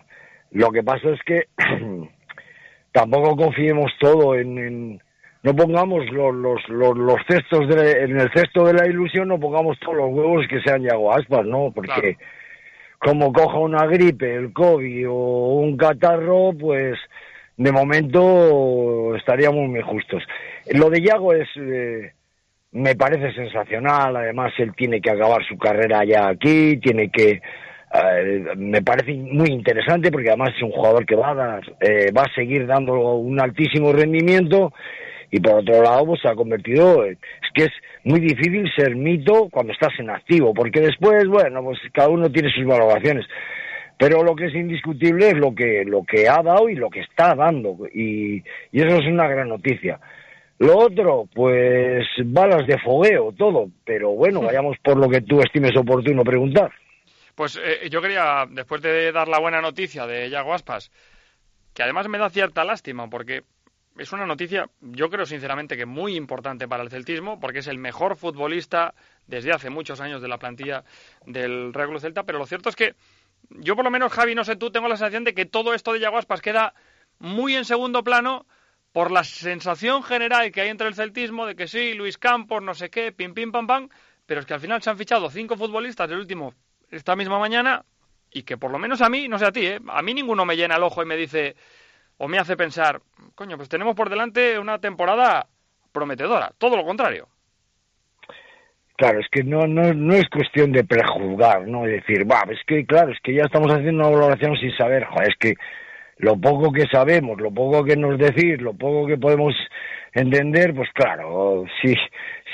Lo 0.57 0.71
que 0.71 0.83
pasa 0.83 1.11
es 1.11 1.21
que 1.23 1.49
tampoco 2.93 3.37
confiemos 3.37 3.93
todo 4.01 4.35
en 4.35 4.99
no 5.43 5.55
pongamos 5.55 6.11
los, 6.11 6.35
los, 6.35 6.97
los, 6.97 7.21
cestos 7.29 7.71
en 7.71 8.19
el 8.19 8.33
cesto 8.33 8.65
de 8.65 8.73
la 8.73 8.87
ilusión, 8.87 9.29
no 9.29 9.39
pongamos 9.39 9.79
todos 9.79 9.97
los 9.99 10.11
huevos 10.11 10.47
que 10.49 10.61
sean 10.63 10.83
Yago 10.83 11.13
Aspas, 11.13 11.45
¿no? 11.45 11.71
Porque 11.73 12.17
como 12.99 13.33
coja 13.33 13.59
una 13.59 13.87
gripe, 13.87 14.35
el 14.35 14.53
COVID 14.53 15.09
o 15.11 15.61
un 15.61 15.77
catarro, 15.77 16.53
pues 16.59 16.99
de 17.59 17.71
momento 17.71 19.15
estaríamos 19.15 19.69
muy 19.69 19.83
justos. 19.83 20.25
Lo 20.73 20.89
de 20.89 21.03
Yago 21.03 21.35
es, 21.35 21.49
eh, 21.57 22.13
me 22.73 22.97
parece 22.97 23.33
sensacional, 23.35 24.17
además 24.17 24.55
él 24.57 24.73
tiene 24.75 25.03
que 25.03 25.11
acabar 25.11 25.45
su 25.47 25.59
carrera 25.59 26.03
ya 26.05 26.29
aquí, 26.29 26.79
tiene 26.79 27.11
que, 27.11 27.41
me 28.57 28.83
parece 28.83 29.13
muy 29.15 29.51
interesante 29.51 30.11
porque 30.11 30.29
además 30.29 30.51
es 30.57 30.63
un 30.63 30.71
jugador 30.71 31.07
que 31.07 31.17
va 31.17 31.31
a 31.31 31.35
dar, 31.35 31.77
eh, 31.81 32.11
va 32.13 32.23
a 32.23 32.35
seguir 32.35 32.67
dando 32.67 32.93
un 33.17 33.41
altísimo 33.41 33.93
rendimiento 33.93 34.73
y 35.31 35.41
por 35.41 35.61
otro 35.61 35.83
lado 35.83 36.07
pues 36.07 36.21
se 36.21 36.29
ha 36.29 36.35
convertido 36.35 37.05
es 37.05 37.19
que 37.55 37.65
es 37.65 37.73
muy 38.05 38.21
difícil 38.21 38.71
ser 38.77 38.95
mito 38.95 39.49
cuando 39.51 39.73
estás 39.73 39.93
en 39.99 40.11
activo 40.11 40.55
porque 40.55 40.81
después 40.81 41.27
bueno 41.27 41.63
pues 41.63 41.79
cada 41.93 42.09
uno 42.09 42.31
tiene 42.31 42.51
sus 42.51 42.65
valoraciones. 42.65 43.27
Pero 43.99 44.23
lo 44.23 44.37
que 44.37 44.47
es 44.47 44.55
indiscutible 44.55 45.29
es 45.29 45.39
lo 45.39 45.55
que 45.55 45.85
lo 45.87 46.05
que 46.05 46.29
ha 46.29 46.43
dado 46.43 46.69
y 46.69 46.75
lo 46.75 46.91
que 46.91 47.01
está 47.01 47.35
dando 47.35 47.79
y, 47.95 48.43
y 48.73 48.81
eso 48.81 48.99
es 48.99 49.07
una 49.07 49.27
gran 49.27 49.49
noticia. 49.49 49.99
Lo 50.59 50.77
otro 50.79 51.29
pues 51.35 52.07
balas 52.27 52.67
de 52.67 52.79
fogueo 52.79 53.33
todo 53.33 53.69
pero 53.85 54.11
bueno 54.11 54.43
vayamos 54.43 54.77
por 54.83 54.97
lo 54.97 55.09
que 55.09 55.23
tú 55.23 55.41
estimes 55.41 55.77
oportuno 55.77 56.25
preguntar 56.25 56.71
pues 57.37 57.57
eh, 57.63 57.89
yo 57.89 58.03
quería 58.03 58.47
después 58.51 58.83
de 58.83 59.13
dar 59.13 59.29
la 59.29 59.39
buena 59.39 59.61
noticia 59.61 60.07
de 60.07 60.29
Yago 60.29 60.53
Aspas 60.53 60.91
que 61.73 61.83
además 61.83 62.09
me 62.09 62.19
da 62.19 62.31
cierta 62.31 62.65
lástima 62.65 63.09
porque 63.09 63.45
es 63.99 64.13
una 64.13 64.27
noticia, 64.27 64.69
yo 64.81 65.09
creo 65.11 65.27
sinceramente 65.27 65.77
que 65.77 65.87
muy 65.87 66.17
importante 66.17 66.69
para 66.69 66.83
el 66.83 66.91
celtismo, 66.91 67.39
porque 67.41 67.61
es 67.61 67.67
el 67.67 67.79
mejor 67.79 68.17
futbolista 68.17 68.95
desde 69.27 69.53
hace 69.53 69.71
muchos 69.71 70.01
años 70.01 70.21
de 70.21 70.29
la 70.29 70.39
plantilla 70.39 70.85
del 71.25 71.73
Real 71.73 72.01
Celta, 72.01 72.25
pero 72.25 72.39
lo 72.39 72.47
cierto 72.47 72.69
es 72.69 72.77
que 72.77 72.95
yo 73.51 73.77
por 73.77 73.85
lo 73.85 73.91
menos, 73.91 74.13
Javi, 74.13 74.35
no 74.35 74.45
sé 74.45 74.57
tú, 74.57 74.71
tengo 74.71 74.89
la 74.89 74.97
sensación 74.97 75.25
de 75.25 75.35
que 75.35 75.47
todo 75.47 75.75
esto 75.75 75.93
de 75.93 76.01
Yaguaspas 76.01 76.41
queda 76.41 76.75
muy 77.19 77.55
en 77.55 77.65
segundo 77.65 78.03
plano 78.03 78.47
por 78.93 79.11
la 79.11 79.25
sensación 79.25 80.03
general 80.03 80.51
que 80.53 80.63
hay 80.63 80.69
entre 80.69 80.89
el 80.89 80.95
celtismo 80.95 81.47
de 81.47 81.57
que 81.57 81.67
sí, 81.67 81.95
Luis 81.95 82.19
Campos, 82.19 82.63
no 82.63 82.75
sé 82.75 82.91
qué, 82.91 83.13
pim, 83.13 83.35
pim, 83.35 83.53
pam, 83.53 83.67
pam, 83.67 83.89
pero 84.25 84.41
es 84.41 84.47
que 84.47 84.55
al 84.55 84.61
final 84.61 84.83
se 84.83 84.91
han 84.91 84.99
fichado 84.99 85.31
cinco 85.31 85.57
futbolistas, 85.57 86.11
el 86.11 86.19
último 86.19 86.55
esta 86.91 87.17
misma 87.17 87.39
mañana, 87.39 87.85
y 88.31 88.43
que 88.43 88.57
por 88.57 88.71
lo 88.71 88.79
menos 88.79 89.01
a 89.03 89.09
mí, 89.09 89.29
no 89.29 89.39
sé 89.39 89.47
a 89.47 89.53
ti, 89.53 89.67
¿eh? 89.67 89.81
a 89.89 90.03
mí 90.03 90.15
ninguno 90.15 90.45
me 90.45 90.57
llena 90.57 90.77
el 90.77 90.83
ojo 90.83 91.03
y 91.03 91.07
me 91.07 91.17
dice 91.17 91.57
o 92.19 92.29
me 92.29 92.39
hace 92.39 92.57
pensar, 92.57 93.01
coño, 93.35 93.57
pues 93.57 93.69
tenemos 93.69 93.95
por 93.95 94.09
delante 94.09 94.59
una 94.59 94.79
temporada 94.79 95.47
prometedora, 95.93 96.53
todo 96.59 96.77
lo 96.77 96.85
contrario. 96.85 97.29
Claro, 98.97 99.21
es 99.21 99.27
que 99.31 99.45
no, 99.45 99.67
no, 99.67 99.93
no 99.93 100.15
es 100.15 100.27
cuestión 100.31 100.73
de 100.73 100.83
prejuzgar, 100.83 101.69
¿no? 101.69 101.85
Es 101.87 101.93
decir, 101.93 102.31
va, 102.31 102.45
es 102.51 102.59
que, 102.67 102.87
claro, 102.87 103.13
es 103.13 103.19
que 103.23 103.35
ya 103.35 103.43
estamos 103.43 103.71
haciendo 103.71 104.07
una 104.07 104.17
valoración 104.17 104.57
sin 104.57 104.75
saber, 104.75 105.07
es 105.27 105.37
que 105.39 105.55
lo 106.17 106.41
poco 106.41 106.73
que 106.73 106.87
sabemos, 106.91 107.39
lo 107.39 107.53
poco 107.53 107.85
que 107.85 107.97
nos 107.97 108.19
decís, 108.19 108.61
lo 108.61 108.73
poco 108.73 109.07
que 109.07 109.19
podemos 109.19 109.55
entender, 110.15 110.75
pues 110.75 110.89
claro, 110.95 111.65
si, 111.83 111.95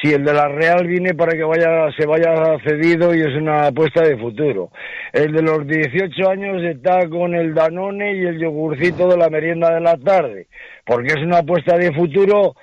si 0.00 0.12
el 0.12 0.24
de 0.24 0.32
la 0.32 0.48
Real 0.48 0.86
viene 0.86 1.14
para 1.14 1.32
que 1.32 1.44
vaya, 1.44 1.90
se 1.96 2.06
vaya 2.06 2.58
cedido 2.64 3.14
y 3.14 3.20
es 3.20 3.34
una 3.36 3.66
apuesta 3.66 4.02
de 4.02 4.16
futuro. 4.16 4.70
El 5.12 5.32
de 5.32 5.42
los 5.42 5.66
18 5.66 6.30
años 6.30 6.62
está 6.62 7.08
con 7.08 7.34
el 7.34 7.54
Danone 7.54 8.14
y 8.14 8.24
el 8.24 8.38
yogurcito 8.38 9.08
de 9.08 9.18
la 9.18 9.28
merienda 9.28 9.74
de 9.74 9.80
la 9.80 9.96
tarde, 9.96 10.46
porque 10.84 11.08
es 11.08 11.18
una 11.18 11.38
apuesta 11.38 11.76
de 11.76 11.92
futuro, 11.92 12.54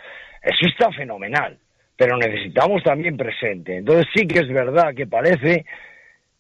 eso 0.42 0.68
está 0.68 0.92
fenomenal, 0.92 1.58
pero 1.96 2.18
necesitamos 2.18 2.84
también 2.84 3.16
presente. 3.16 3.78
Entonces 3.78 4.08
sí 4.16 4.26
que 4.26 4.40
es 4.40 4.48
verdad 4.48 4.96
que 4.96 5.06
parece 5.06 5.66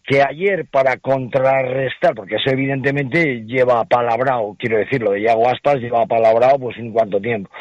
que 0.03 0.23
ayer 0.23 0.65
para 0.65 0.97
contrarrestar, 0.97 2.15
porque 2.15 2.35
eso 2.35 2.49
evidentemente 2.49 3.43
lleva 3.45 3.85
palabrado, 3.85 4.55
quiero 4.57 4.79
decirlo, 4.79 5.11
de 5.11 5.21
Yago 5.21 5.47
Aspas 5.47 5.75
lleva 5.75 6.07
palabrado 6.07 6.57
pues 6.57 6.77
en 6.77 6.91
cuánto 6.91 7.21
tiempo 7.21 7.51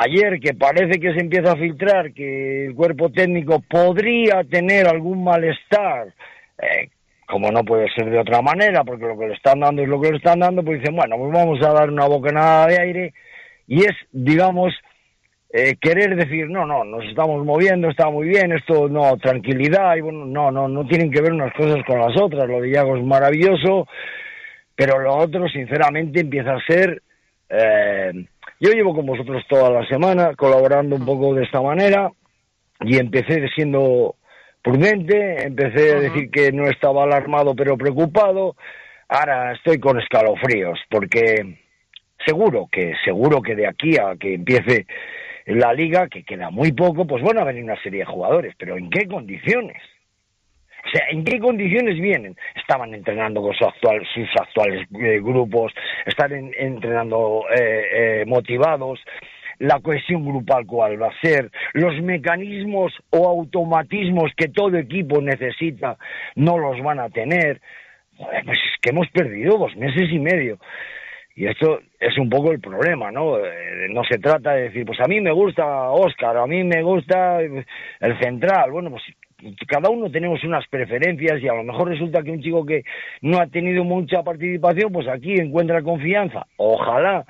ayer 0.00 0.40
que 0.40 0.54
parece 0.54 0.98
que 1.00 1.12
se 1.12 1.20
empieza 1.20 1.52
a 1.52 1.56
filtrar 1.56 2.12
que 2.12 2.66
el 2.66 2.74
cuerpo 2.74 3.10
técnico 3.10 3.60
podría 3.60 4.44
tener 4.44 4.86
algún 4.86 5.24
malestar, 5.24 6.08
eh, 6.60 6.88
como 7.26 7.50
no 7.50 7.64
puede 7.64 7.88
ser 7.94 8.10
de 8.10 8.18
otra 8.18 8.40
manera, 8.42 8.84
porque 8.84 9.06
lo 9.06 9.18
que 9.18 9.28
le 9.28 9.34
están 9.34 9.60
dando 9.60 9.82
es 9.82 9.88
lo 9.88 10.00
que 10.00 10.10
le 10.10 10.16
están 10.18 10.40
dando, 10.40 10.62
pues 10.62 10.80
dicen, 10.80 10.96
bueno, 10.96 11.16
pues 11.18 11.32
vamos 11.32 11.64
a 11.64 11.72
dar 11.72 11.90
una 11.90 12.06
bocanada 12.06 12.66
de 12.68 12.80
aire, 12.80 13.14
y 13.66 13.84
es, 13.84 13.94
digamos, 14.12 14.72
eh, 15.52 15.74
querer 15.80 16.14
decir, 16.16 16.48
no, 16.48 16.66
no, 16.66 16.84
nos 16.84 17.04
estamos 17.04 17.44
moviendo, 17.44 17.88
está 17.88 18.10
muy 18.10 18.28
bien, 18.28 18.52
esto, 18.52 18.88
no, 18.88 19.16
tranquilidad, 19.16 19.96
y 19.96 20.00
bueno, 20.00 20.24
no, 20.26 20.50
no, 20.50 20.68
no 20.68 20.86
tienen 20.86 21.10
que 21.10 21.20
ver 21.20 21.32
unas 21.32 21.52
cosas 21.54 21.84
con 21.84 21.98
las 21.98 22.20
otras, 22.20 22.48
lo 22.48 22.60
de 22.60 22.70
Iago 22.70 22.96
es 22.96 23.04
maravilloso, 23.04 23.88
pero 24.74 25.00
lo 25.00 25.16
otro, 25.16 25.48
sinceramente, 25.48 26.20
empieza 26.20 26.54
a 26.54 26.66
ser... 26.66 27.02
Eh, 27.48 28.26
yo 28.60 28.70
llevo 28.70 28.94
con 28.94 29.06
vosotros 29.06 29.44
toda 29.48 29.70
la 29.70 29.86
semana 29.86 30.34
colaborando 30.34 30.96
un 30.96 31.04
poco 31.04 31.34
de 31.34 31.44
esta 31.44 31.60
manera 31.60 32.10
y 32.80 32.96
empecé 32.98 33.46
siendo 33.54 34.16
prudente, 34.62 35.46
empecé 35.46 35.92
a 35.92 36.00
decir 36.00 36.30
que 36.30 36.52
no 36.52 36.66
estaba 36.66 37.04
alarmado 37.04 37.54
pero 37.54 37.76
preocupado, 37.76 38.56
ahora 39.08 39.52
estoy 39.52 39.78
con 39.78 40.00
escalofríos 40.00 40.78
porque 40.90 41.58
seguro 42.24 42.68
que 42.70 42.94
seguro 43.04 43.42
que 43.42 43.54
de 43.54 43.68
aquí 43.68 43.96
a 43.98 44.16
que 44.16 44.34
empiece 44.34 44.86
la 45.46 45.72
liga, 45.72 46.08
que 46.08 46.24
queda 46.24 46.50
muy 46.50 46.72
poco, 46.72 47.06
pues 47.06 47.22
van 47.22 47.38
a 47.38 47.44
venir 47.44 47.62
una 47.62 47.80
serie 47.82 48.00
de 48.00 48.06
jugadores, 48.06 48.54
pero 48.58 48.76
¿en 48.76 48.90
qué 48.90 49.06
condiciones? 49.06 49.80
O 50.86 50.88
sea, 50.88 51.06
¿en 51.10 51.24
qué 51.24 51.40
condiciones 51.40 52.00
vienen? 52.00 52.36
Estaban 52.54 52.94
entrenando 52.94 53.42
con 53.42 53.54
sus 53.54 53.66
actuales 54.40 54.86
eh, 55.00 55.20
grupos, 55.20 55.72
están 56.04 56.52
entrenando 56.56 57.44
eh, 57.50 58.20
eh, 58.20 58.24
motivados, 58.26 59.00
la 59.58 59.80
cohesión 59.80 60.24
grupal 60.24 60.64
cuál 60.66 61.02
va 61.02 61.08
a 61.08 61.20
ser, 61.20 61.50
los 61.72 62.00
mecanismos 62.02 62.92
o 63.10 63.28
automatismos 63.28 64.30
que 64.36 64.48
todo 64.48 64.76
equipo 64.76 65.20
necesita 65.20 65.96
no 66.36 66.58
los 66.58 66.80
van 66.82 67.00
a 67.00 67.08
tener. 67.08 67.60
pues 68.16 68.58
es 68.58 68.80
que 68.80 68.90
hemos 68.90 69.08
perdido 69.10 69.58
dos 69.58 69.74
meses 69.76 70.08
y 70.10 70.18
medio. 70.20 70.58
Y 71.34 71.46
esto 71.46 71.80
es 71.98 72.16
un 72.16 72.30
poco 72.30 72.52
el 72.52 72.60
problema, 72.60 73.10
¿no? 73.10 73.36
no 73.90 74.04
se 74.04 74.18
trata 74.18 74.52
de 74.52 74.64
decir, 74.64 74.86
pues 74.86 74.98
a 75.00 75.06
mí 75.06 75.20
me 75.20 75.32
gusta 75.32 75.90
Oscar, 75.90 76.38
a 76.38 76.46
mí 76.46 76.64
me 76.64 76.82
gusta 76.82 77.40
el 77.42 78.18
central. 78.20 78.70
Bueno, 78.70 78.90
pues 78.90 79.02
cada 79.66 79.90
uno 79.90 80.10
tenemos 80.10 80.42
unas 80.44 80.66
preferencias 80.68 81.42
y 81.42 81.48
a 81.48 81.54
lo 81.54 81.62
mejor 81.62 81.88
resulta 81.88 82.22
que 82.22 82.30
un 82.30 82.42
chico 82.42 82.64
que 82.64 82.84
no 83.20 83.38
ha 83.38 83.46
tenido 83.46 83.84
mucha 83.84 84.22
participación, 84.22 84.92
pues 84.92 85.08
aquí 85.08 85.34
encuentra 85.34 85.82
confianza. 85.82 86.46
Ojalá 86.56 87.24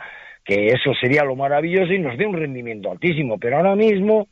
que 0.45 0.69
eso 0.69 0.95
sería 1.01 1.25
lo 1.25 1.35
maravilloso 1.35 1.93
y 1.93 1.99
nos 1.99 2.17
dé 2.17 2.27
un 2.27 2.37
rendimiento 2.37 2.91
altísimo, 2.93 3.39
pero 3.39 3.57
ahora 3.57 3.75
mismo 3.75 4.29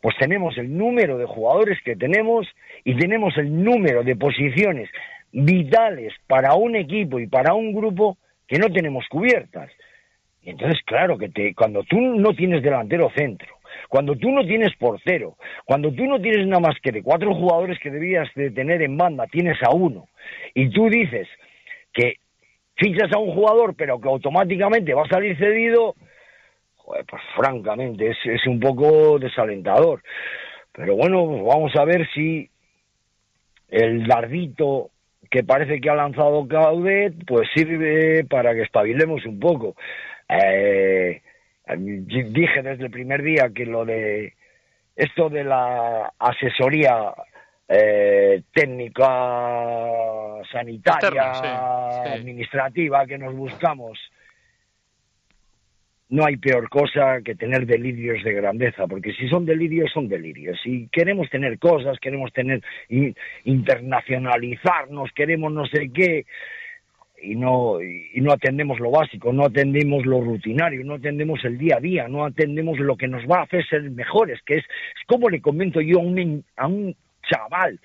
pues 0.00 0.16
tenemos 0.18 0.56
el 0.58 0.76
número 0.76 1.18
de 1.18 1.26
jugadores 1.26 1.78
que 1.84 1.96
tenemos 1.96 2.46
y 2.84 2.96
tenemos 2.96 3.36
el 3.36 3.64
número 3.64 4.02
de 4.02 4.16
posiciones 4.16 4.88
vitales 5.32 6.12
para 6.26 6.54
un 6.54 6.76
equipo 6.76 7.18
y 7.20 7.26
para 7.26 7.54
un 7.54 7.72
grupo 7.72 8.16
que 8.46 8.58
no 8.58 8.70
tenemos 8.70 9.06
cubiertas. 9.08 9.70
Entonces, 10.42 10.80
claro, 10.84 11.18
que 11.18 11.28
te, 11.28 11.54
cuando 11.54 11.82
tú 11.82 12.00
no 12.00 12.32
tienes 12.32 12.62
delantero 12.62 13.10
centro, 13.14 13.57
cuando 13.88 14.14
tú 14.16 14.30
no 14.30 14.44
tienes 14.46 14.76
portero, 14.76 15.36
cuando 15.64 15.90
tú 15.92 16.04
no 16.04 16.20
tienes 16.20 16.46
nada 16.46 16.60
más 16.60 16.76
que 16.80 16.92
de 16.92 17.02
cuatro 17.02 17.34
jugadores 17.34 17.78
que 17.80 17.90
debías 17.90 18.28
de 18.34 18.50
tener 18.50 18.82
en 18.82 18.96
banda, 18.96 19.26
tienes 19.26 19.56
a 19.62 19.70
uno, 19.70 20.08
y 20.54 20.68
tú 20.70 20.88
dices 20.88 21.26
que 21.92 22.16
fichas 22.76 23.10
a 23.12 23.18
un 23.18 23.34
jugador 23.34 23.74
pero 23.74 24.00
que 24.00 24.08
automáticamente 24.08 24.94
va 24.94 25.02
a 25.02 25.08
salir 25.08 25.36
cedido, 25.38 25.94
pues 27.06 27.22
francamente 27.36 28.10
es, 28.10 28.46
un 28.46 28.60
poco 28.60 29.18
desalentador. 29.18 30.02
Pero 30.72 30.96
bueno, 30.96 31.26
pues 31.26 31.42
vamos 31.44 31.76
a 31.76 31.84
ver 31.84 32.08
si 32.14 32.48
el 33.68 34.06
dardito 34.06 34.90
que 35.30 35.44
parece 35.44 35.80
que 35.80 35.90
ha 35.90 35.94
lanzado 35.94 36.46
Caudet, 36.48 37.14
pues 37.26 37.48
sirve 37.54 38.24
para 38.24 38.54
que 38.54 38.62
espabilemos 38.62 39.24
un 39.26 39.38
poco. 39.38 39.74
Eh, 40.28 41.20
dije 41.76 42.62
desde 42.62 42.84
el 42.84 42.90
primer 42.90 43.22
día 43.22 43.50
que 43.54 43.66
lo 43.66 43.84
de 43.84 44.34
esto 44.96 45.28
de 45.28 45.44
la 45.44 46.12
asesoría 46.18 47.14
eh, 47.68 48.42
técnica, 48.52 49.06
sanitaria, 50.50 51.32
administrativa 52.12 53.06
que 53.06 53.18
nos 53.18 53.34
buscamos, 53.34 53.98
no 56.10 56.24
hay 56.24 56.38
peor 56.38 56.68
cosa 56.70 57.20
que 57.22 57.34
tener 57.34 57.66
delirios 57.66 58.24
de 58.24 58.32
grandeza, 58.32 58.86
porque 58.86 59.12
si 59.12 59.28
son 59.28 59.44
delirios, 59.44 59.92
son 59.92 60.08
delirios. 60.08 60.58
Si 60.62 60.88
queremos 60.90 61.28
tener 61.28 61.58
cosas, 61.58 61.98
queremos 62.00 62.32
tener 62.32 62.62
internacionalizarnos, 63.44 65.12
queremos 65.12 65.52
no 65.52 65.66
sé 65.66 65.90
qué, 65.92 66.24
y 67.22 67.34
no, 67.34 67.80
y 67.80 68.20
no 68.20 68.32
atendemos 68.32 68.78
lo 68.80 68.90
básico, 68.90 69.32
no 69.32 69.46
atendemos 69.46 70.06
lo 70.06 70.20
rutinario, 70.20 70.84
no 70.84 70.94
atendemos 70.94 71.44
el 71.44 71.58
día 71.58 71.76
a 71.76 71.80
día, 71.80 72.08
no 72.08 72.24
atendemos 72.24 72.78
lo 72.78 72.96
que 72.96 73.08
nos 73.08 73.24
va 73.24 73.40
a 73.40 73.42
hacer 73.42 73.66
ser 73.66 73.82
mejores, 73.90 74.40
que 74.44 74.56
es, 74.56 74.64
como 75.06 75.28
le 75.28 75.40
comento 75.40 75.80
yo 75.80 75.98
a 75.98 76.02
un, 76.02 76.44
a 76.56 76.66
un 76.66 76.96
chaval 77.28 77.78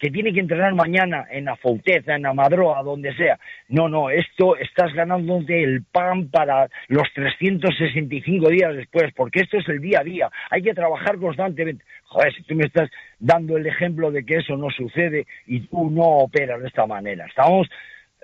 que 0.00 0.10
tiene 0.10 0.32
que 0.32 0.40
entrenar 0.40 0.74
mañana 0.74 1.26
en 1.30 1.46
Afouteza, 1.48 2.16
en 2.16 2.24
Amadroa, 2.24 2.82
donde 2.82 3.14
sea. 3.14 3.38
No, 3.68 3.86
no, 3.86 4.08
esto 4.08 4.56
estás 4.56 4.94
ganándote 4.94 5.62
el 5.62 5.84
pan 5.84 6.30
para 6.30 6.70
los 6.88 7.06
365 7.12 8.48
días 8.48 8.74
después, 8.74 9.12
porque 9.14 9.40
esto 9.40 9.58
es 9.58 9.68
el 9.68 9.80
día 9.80 10.00
a 10.00 10.04
día. 10.04 10.30
Hay 10.50 10.62
que 10.62 10.72
trabajar 10.72 11.18
constantemente. 11.18 11.84
Joder, 12.04 12.34
si 12.34 12.42
tú 12.44 12.54
me 12.54 12.64
estás 12.64 12.90
dando 13.18 13.58
el 13.58 13.66
ejemplo 13.66 14.10
de 14.10 14.24
que 14.24 14.36
eso 14.36 14.56
no 14.56 14.70
sucede 14.70 15.26
y 15.46 15.60
tú 15.66 15.90
no 15.90 16.02
operas 16.02 16.62
de 16.62 16.68
esta 16.68 16.86
manera. 16.86 17.26
Estamos 17.26 17.68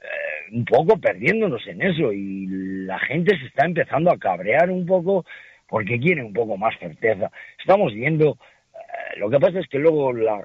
eh, 0.02 0.52
un 0.52 0.64
poco 0.64 0.98
perdiéndonos 0.98 1.66
en 1.66 1.82
eso 1.82 2.12
y 2.12 2.46
la 2.86 2.98
gente 3.00 3.36
se 3.38 3.46
está 3.46 3.66
empezando 3.66 4.10
a 4.10 4.18
cabrear 4.18 4.70
un 4.70 4.86
poco 4.86 5.24
porque 5.68 5.98
quiere 5.98 6.22
un 6.22 6.32
poco 6.32 6.56
más 6.56 6.78
certeza. 6.78 7.30
Estamos 7.58 7.92
viendo, 7.92 8.38
eh, 8.74 9.18
lo 9.18 9.30
que 9.30 9.40
pasa 9.40 9.58
es 9.58 9.68
que 9.68 9.78
luego 9.78 10.12
la, 10.12 10.40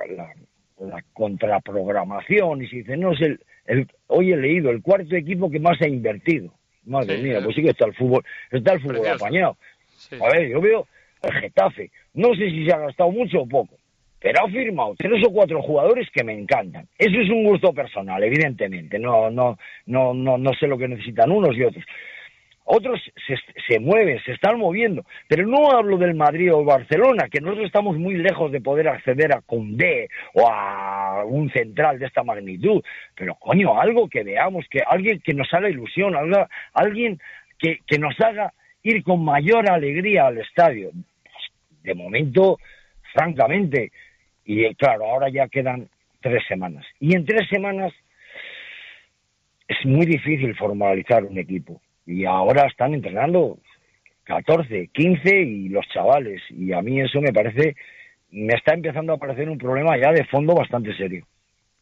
la, 0.80 1.04
contraprogramación 1.14 2.64
y 2.64 2.68
se 2.68 2.78
dice, 2.78 2.98
no, 2.98 3.14
es 3.14 3.22
el, 3.22 3.40
el, 3.66 3.88
hoy 4.08 4.32
he 4.32 4.38
leído 4.38 4.72
el 4.72 4.82
cuarto 4.82 5.16
equipo 5.16 5.52
que 5.52 5.60
más 5.60 5.80
ha 5.82 5.88
invertido. 5.88 6.52
Madre 6.86 7.20
mía, 7.20 7.40
pues 7.44 7.56
sí 7.56 7.62
que 7.62 7.70
está 7.70 7.86
el 7.86 7.94
fútbol, 7.94 8.26
está 8.50 8.74
el 8.74 8.82
fútbol 8.82 9.08
apañado. 9.08 9.58
A 10.20 10.30
ver, 10.36 10.50
yo 10.50 10.60
veo 10.60 10.88
el 11.22 11.34
Getafe, 11.34 11.92
no 12.16 12.34
sé 12.34 12.50
si 12.50 12.66
se 12.66 12.74
ha 12.74 12.80
gastado 12.80 13.12
mucho 13.12 13.42
o 13.42 13.48
poco, 13.48 13.76
pero 14.22 14.46
ha 14.46 14.50
firmado 14.50 14.94
tres 14.98 15.20
o 15.26 15.32
cuatro 15.32 15.62
jugadores 15.64 16.08
que 16.12 16.24
me 16.24 16.34
encantan. 16.34 16.88
Eso 16.98 17.20
es 17.20 17.30
un 17.30 17.44
gusto 17.44 17.74
personal, 17.74 18.24
evidentemente. 18.24 19.00
No, 19.00 19.32
no, 19.32 19.58
no, 19.88 20.14
no, 20.14 20.38
no 20.38 20.54
sé 20.54 20.68
lo 20.68 20.78
que 20.78 20.88
necesitan 20.88 21.32
unos 21.32 21.58
y 21.58 21.64
otros. 21.64 21.84
Otros 22.64 23.02
se, 23.28 23.36
se 23.68 23.80
mueven, 23.80 24.22
se 24.24 24.34
están 24.34 24.60
moviendo, 24.60 25.04
pero 25.28 25.48
no 25.48 25.72
hablo 25.72 25.98
del 25.98 26.14
Madrid 26.14 26.54
o 26.54 26.64
Barcelona, 26.64 27.28
que 27.30 27.42
nosotros 27.42 27.66
estamos 27.66 27.98
muy 27.98 28.16
lejos 28.16 28.52
de 28.52 28.62
poder 28.62 28.88
acceder 28.88 29.34
a 29.34 29.42
Condé 29.42 30.08
o 30.36 30.48
a 30.48 31.26
un 31.26 31.50
central 31.52 31.98
de 31.98 32.06
esta 32.06 32.24
magnitud. 32.24 32.84
Pero 33.16 33.36
coño, 33.36 33.82
algo 33.82 34.08
que 34.08 34.24
veamos, 34.24 34.68
que 34.70 34.82
alguien 34.86 35.20
que 35.20 35.34
nos 35.34 35.52
haga 35.52 35.68
ilusión, 35.68 36.14
alguien 36.74 37.20
que, 37.58 37.80
que 37.88 37.98
nos 37.98 38.18
haga 38.22 38.54
ir 38.84 39.04
con 39.04 39.26
mayor 39.26 39.68
alegría 39.68 40.28
al 40.28 40.38
estadio. 40.38 40.92
De 41.82 41.96
momento, 41.96 42.60
francamente, 43.14 43.92
y 44.54 44.76
claro, 44.76 45.06
ahora 45.06 45.30
ya 45.30 45.48
quedan 45.48 45.88
tres 46.20 46.44
semanas. 46.46 46.86
Y 47.00 47.16
en 47.16 47.26
tres 47.26 47.48
semanas 47.50 47.94
es 49.66 49.78
muy 49.86 50.06
difícil 50.06 50.54
formalizar 50.58 51.24
un 51.24 51.38
equipo. 51.38 51.82
Y 52.06 52.26
ahora 52.26 52.68
están 52.68 52.94
entrenando 52.94 53.60
14, 54.26 54.90
15 54.92 55.40
y 55.40 55.70
los 55.70 55.88
chavales. 55.88 56.42
Y 56.50 56.74
a 56.74 56.82
mí 56.82 57.00
eso 57.00 57.22
me 57.22 57.32
parece, 57.32 57.78
me 58.32 58.54
está 58.54 58.74
empezando 58.74 59.14
a 59.14 59.18
parecer 59.18 59.50
un 59.50 59.58
problema 59.58 59.98
ya 59.98 60.12
de 60.12 60.26
fondo 60.26 60.54
bastante 60.54 60.94
serio. 60.98 61.26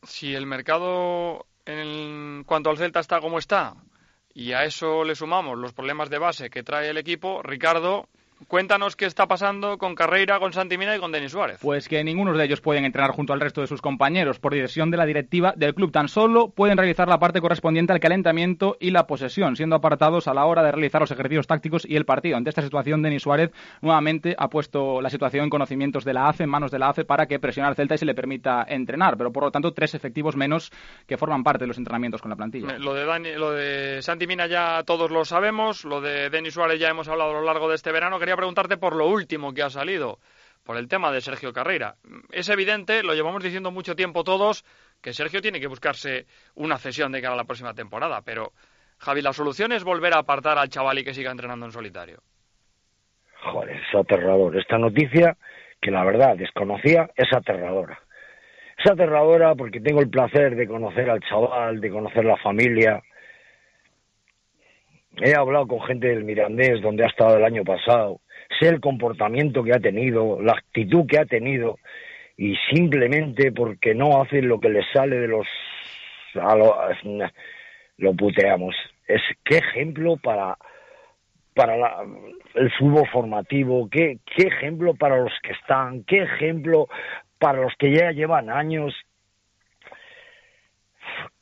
Si 0.04 0.36
el 0.36 0.46
mercado 0.46 1.48
en 1.66 2.44
cuanto 2.46 2.70
al 2.70 2.78
Celta 2.78 3.00
está 3.00 3.20
como 3.20 3.40
está, 3.40 3.78
y 4.32 4.52
a 4.54 4.64
eso 4.64 5.04
le 5.04 5.16
sumamos 5.16 5.58
los 5.58 5.74
problemas 5.74 6.12
de 6.12 6.20
base 6.20 6.52
que 6.52 6.62
trae 6.62 6.92
el 6.92 6.98
equipo, 6.98 7.42
Ricardo, 7.42 8.10
Cuéntanos 8.48 8.96
qué 8.96 9.06
está 9.06 9.28
pasando 9.28 9.78
con 9.78 9.96
Carreira, 9.96 10.40
con 10.40 10.54
Santimina 10.54 10.96
y 10.96 11.00
con 11.00 11.12
Denis 11.12 11.32
Suárez. 11.32 11.60
Pues 11.62 11.90
que 11.90 12.04
ninguno 12.04 12.34
de 12.34 12.46
ellos 12.46 12.62
pueden 12.62 12.86
entrenar 12.86 13.12
junto 13.12 13.34
al 13.34 13.42
resto 13.42 13.62
de 13.62 13.68
sus 13.68 13.82
compañeros 13.82 14.40
por 14.40 14.54
decisión 14.54 14.90
de 14.92 14.98
la 14.98 15.06
directiva 15.06 15.54
del 15.56 15.76
club. 15.76 15.92
Tan 15.92 16.08
solo 16.08 16.50
pueden 16.50 16.78
realizar 16.78 17.08
la 17.08 17.20
parte 17.20 17.42
correspondiente 17.42 17.92
al 17.92 18.00
calentamiento 18.00 18.78
y 18.80 18.92
la 18.92 19.08
posesión, 19.08 19.56
siendo 19.56 19.76
apartados 19.76 20.28
a 20.28 20.34
la 20.34 20.46
hora 20.46 20.64
de 20.64 20.72
realizar 20.72 21.02
los 21.02 21.12
ejercicios 21.12 21.48
tácticos 21.48 21.86
y 21.86 21.96
el 21.96 22.06
partido. 22.06 22.38
Ante 22.38 22.50
esta 22.50 22.62
situación, 22.62 23.02
Denis 23.02 23.24
Suárez 23.24 23.52
nuevamente 23.82 24.36
ha 24.38 24.48
puesto 24.48 25.02
la 25.02 25.10
situación 25.10 25.44
en 25.44 25.50
conocimientos 25.50 26.06
de 26.06 26.14
la 26.14 26.30
AFE, 26.30 26.44
en 26.44 26.50
manos 26.50 26.72
de 26.72 26.80
la 26.80 26.90
AFE, 26.90 27.06
para 27.06 27.26
que 27.26 27.40
presione 27.40 27.68
al 27.68 27.76
Celta 27.76 27.96
y 27.96 27.98
se 27.98 28.06
le 28.06 28.16
permita 28.16 28.66
entrenar. 28.68 29.18
Pero 29.18 29.32
por 29.32 29.44
lo 29.44 29.52
tanto, 29.52 29.74
tres 29.74 29.96
efectivos 29.96 30.36
menos 30.36 30.72
que 31.06 31.18
forman 31.18 31.44
parte 31.44 31.66
de 31.66 31.68
los 31.68 31.78
entrenamientos 31.78 32.22
con 32.22 32.30
la 32.30 32.38
plantilla. 32.38 32.78
Lo 32.78 32.94
de, 32.94 33.06
Dani, 33.06 33.34
lo 33.34 33.52
de 33.52 34.02
Santi 34.02 34.28
Mina 34.28 34.48
ya 34.48 34.84
todos 34.84 35.12
lo 35.12 35.26
sabemos, 35.26 35.84
lo 35.84 36.00
de 36.00 36.30
Denis 36.30 36.54
Suárez 36.54 36.80
ya 36.80 36.88
hemos 36.88 37.08
hablado 37.10 37.32
a 37.32 37.34
lo 37.34 37.44
largo 37.44 37.68
de 37.68 37.76
este 37.76 37.92
verano 37.92 38.18
quería 38.30 38.38
preguntarte 38.38 38.78
por 38.78 38.96
lo 38.96 39.08
último 39.08 39.56
que 39.56 39.64
ha 39.64 39.72
salido, 39.72 40.20
por 40.64 40.78
el 40.78 40.88
tema 40.88 41.12
de 41.12 41.20
Sergio 41.20 41.52
Carreira. 41.52 41.96
Es 42.32 42.48
evidente, 42.50 43.02
lo 43.02 43.16
llevamos 43.16 43.42
diciendo 43.42 43.72
mucho 43.72 43.96
tiempo 43.96 44.24
todos, 44.24 44.64
que 45.02 45.14
Sergio 45.14 45.42
tiene 45.42 45.60
que 45.60 45.66
buscarse 45.66 46.28
una 46.54 46.78
cesión 46.78 47.12
de 47.12 47.24
cara 47.24 47.34
a 47.34 47.38
la 47.38 47.46
próxima 47.46 47.74
temporada, 47.74 48.22
pero 48.24 48.52
Javi, 49.00 49.24
la 49.24 49.34
solución 49.34 49.72
es 49.72 49.84
volver 49.84 50.14
a 50.14 50.20
apartar 50.20 50.60
al 50.60 50.70
chaval 50.70 51.00
y 51.00 51.04
que 51.04 51.16
siga 51.16 51.32
entrenando 51.32 51.66
en 51.66 51.72
solitario. 51.72 52.20
Joder, 53.42 53.78
es 53.78 53.96
aterrador. 53.96 54.56
Esta 54.56 54.78
noticia, 54.78 55.36
que 55.82 55.90
la 55.90 56.04
verdad 56.04 56.38
desconocía, 56.38 57.10
es 57.16 57.34
aterradora. 57.34 57.98
Es 58.78 58.92
aterradora 58.92 59.56
porque 59.56 59.82
tengo 59.82 60.02
el 60.02 60.10
placer 60.12 60.56
de 60.56 60.68
conocer 60.68 61.10
al 61.10 61.22
chaval, 61.22 61.82
de 61.82 61.90
conocer 61.90 62.26
la 62.26 62.38
familia, 62.38 63.02
He 65.18 65.36
hablado 65.36 65.68
con 65.68 65.82
gente 65.82 66.08
del 66.08 66.24
Mirandés, 66.24 66.82
donde 66.82 67.04
ha 67.04 67.08
estado 67.08 67.38
el 67.38 67.44
año 67.44 67.64
pasado. 67.64 68.22
Sé 68.60 68.70
el 68.70 68.80
comportamiento 68.80 69.64
que 69.64 69.74
ha 69.74 69.80
tenido, 69.80 70.42
la 70.42 70.54
actitud 70.54 71.06
que 71.08 71.20
ha 71.20 71.26
tenido, 71.26 71.78
y 72.38 72.56
simplemente 72.74 73.52
porque 73.52 73.94
no 73.94 74.22
hace 74.22 74.42
lo 74.42 74.60
que 74.60 74.70
le 74.70 74.84
sale 74.94 75.18
de 75.18 75.28
los. 75.28 75.48
lo, 77.98 78.14
puteamos. 78.14 78.76
Es 79.08 79.22
qué 79.44 79.58
ejemplo 79.58 80.18
para 80.18 80.58
para 81.54 81.76
el 82.56 82.72
fútbol 82.78 83.06
formativo, 83.12 83.90
qué, 83.90 84.20
qué 84.34 84.48
ejemplo 84.48 84.94
para 84.94 85.18
los 85.18 85.34
que 85.44 85.52
están, 85.52 86.06
qué 86.06 86.22
ejemplo 86.22 86.88
para 87.38 87.62
los 87.62 87.74
que 87.78 87.94
ya 87.94 88.12
llevan 88.12 88.50
años, 88.50 88.94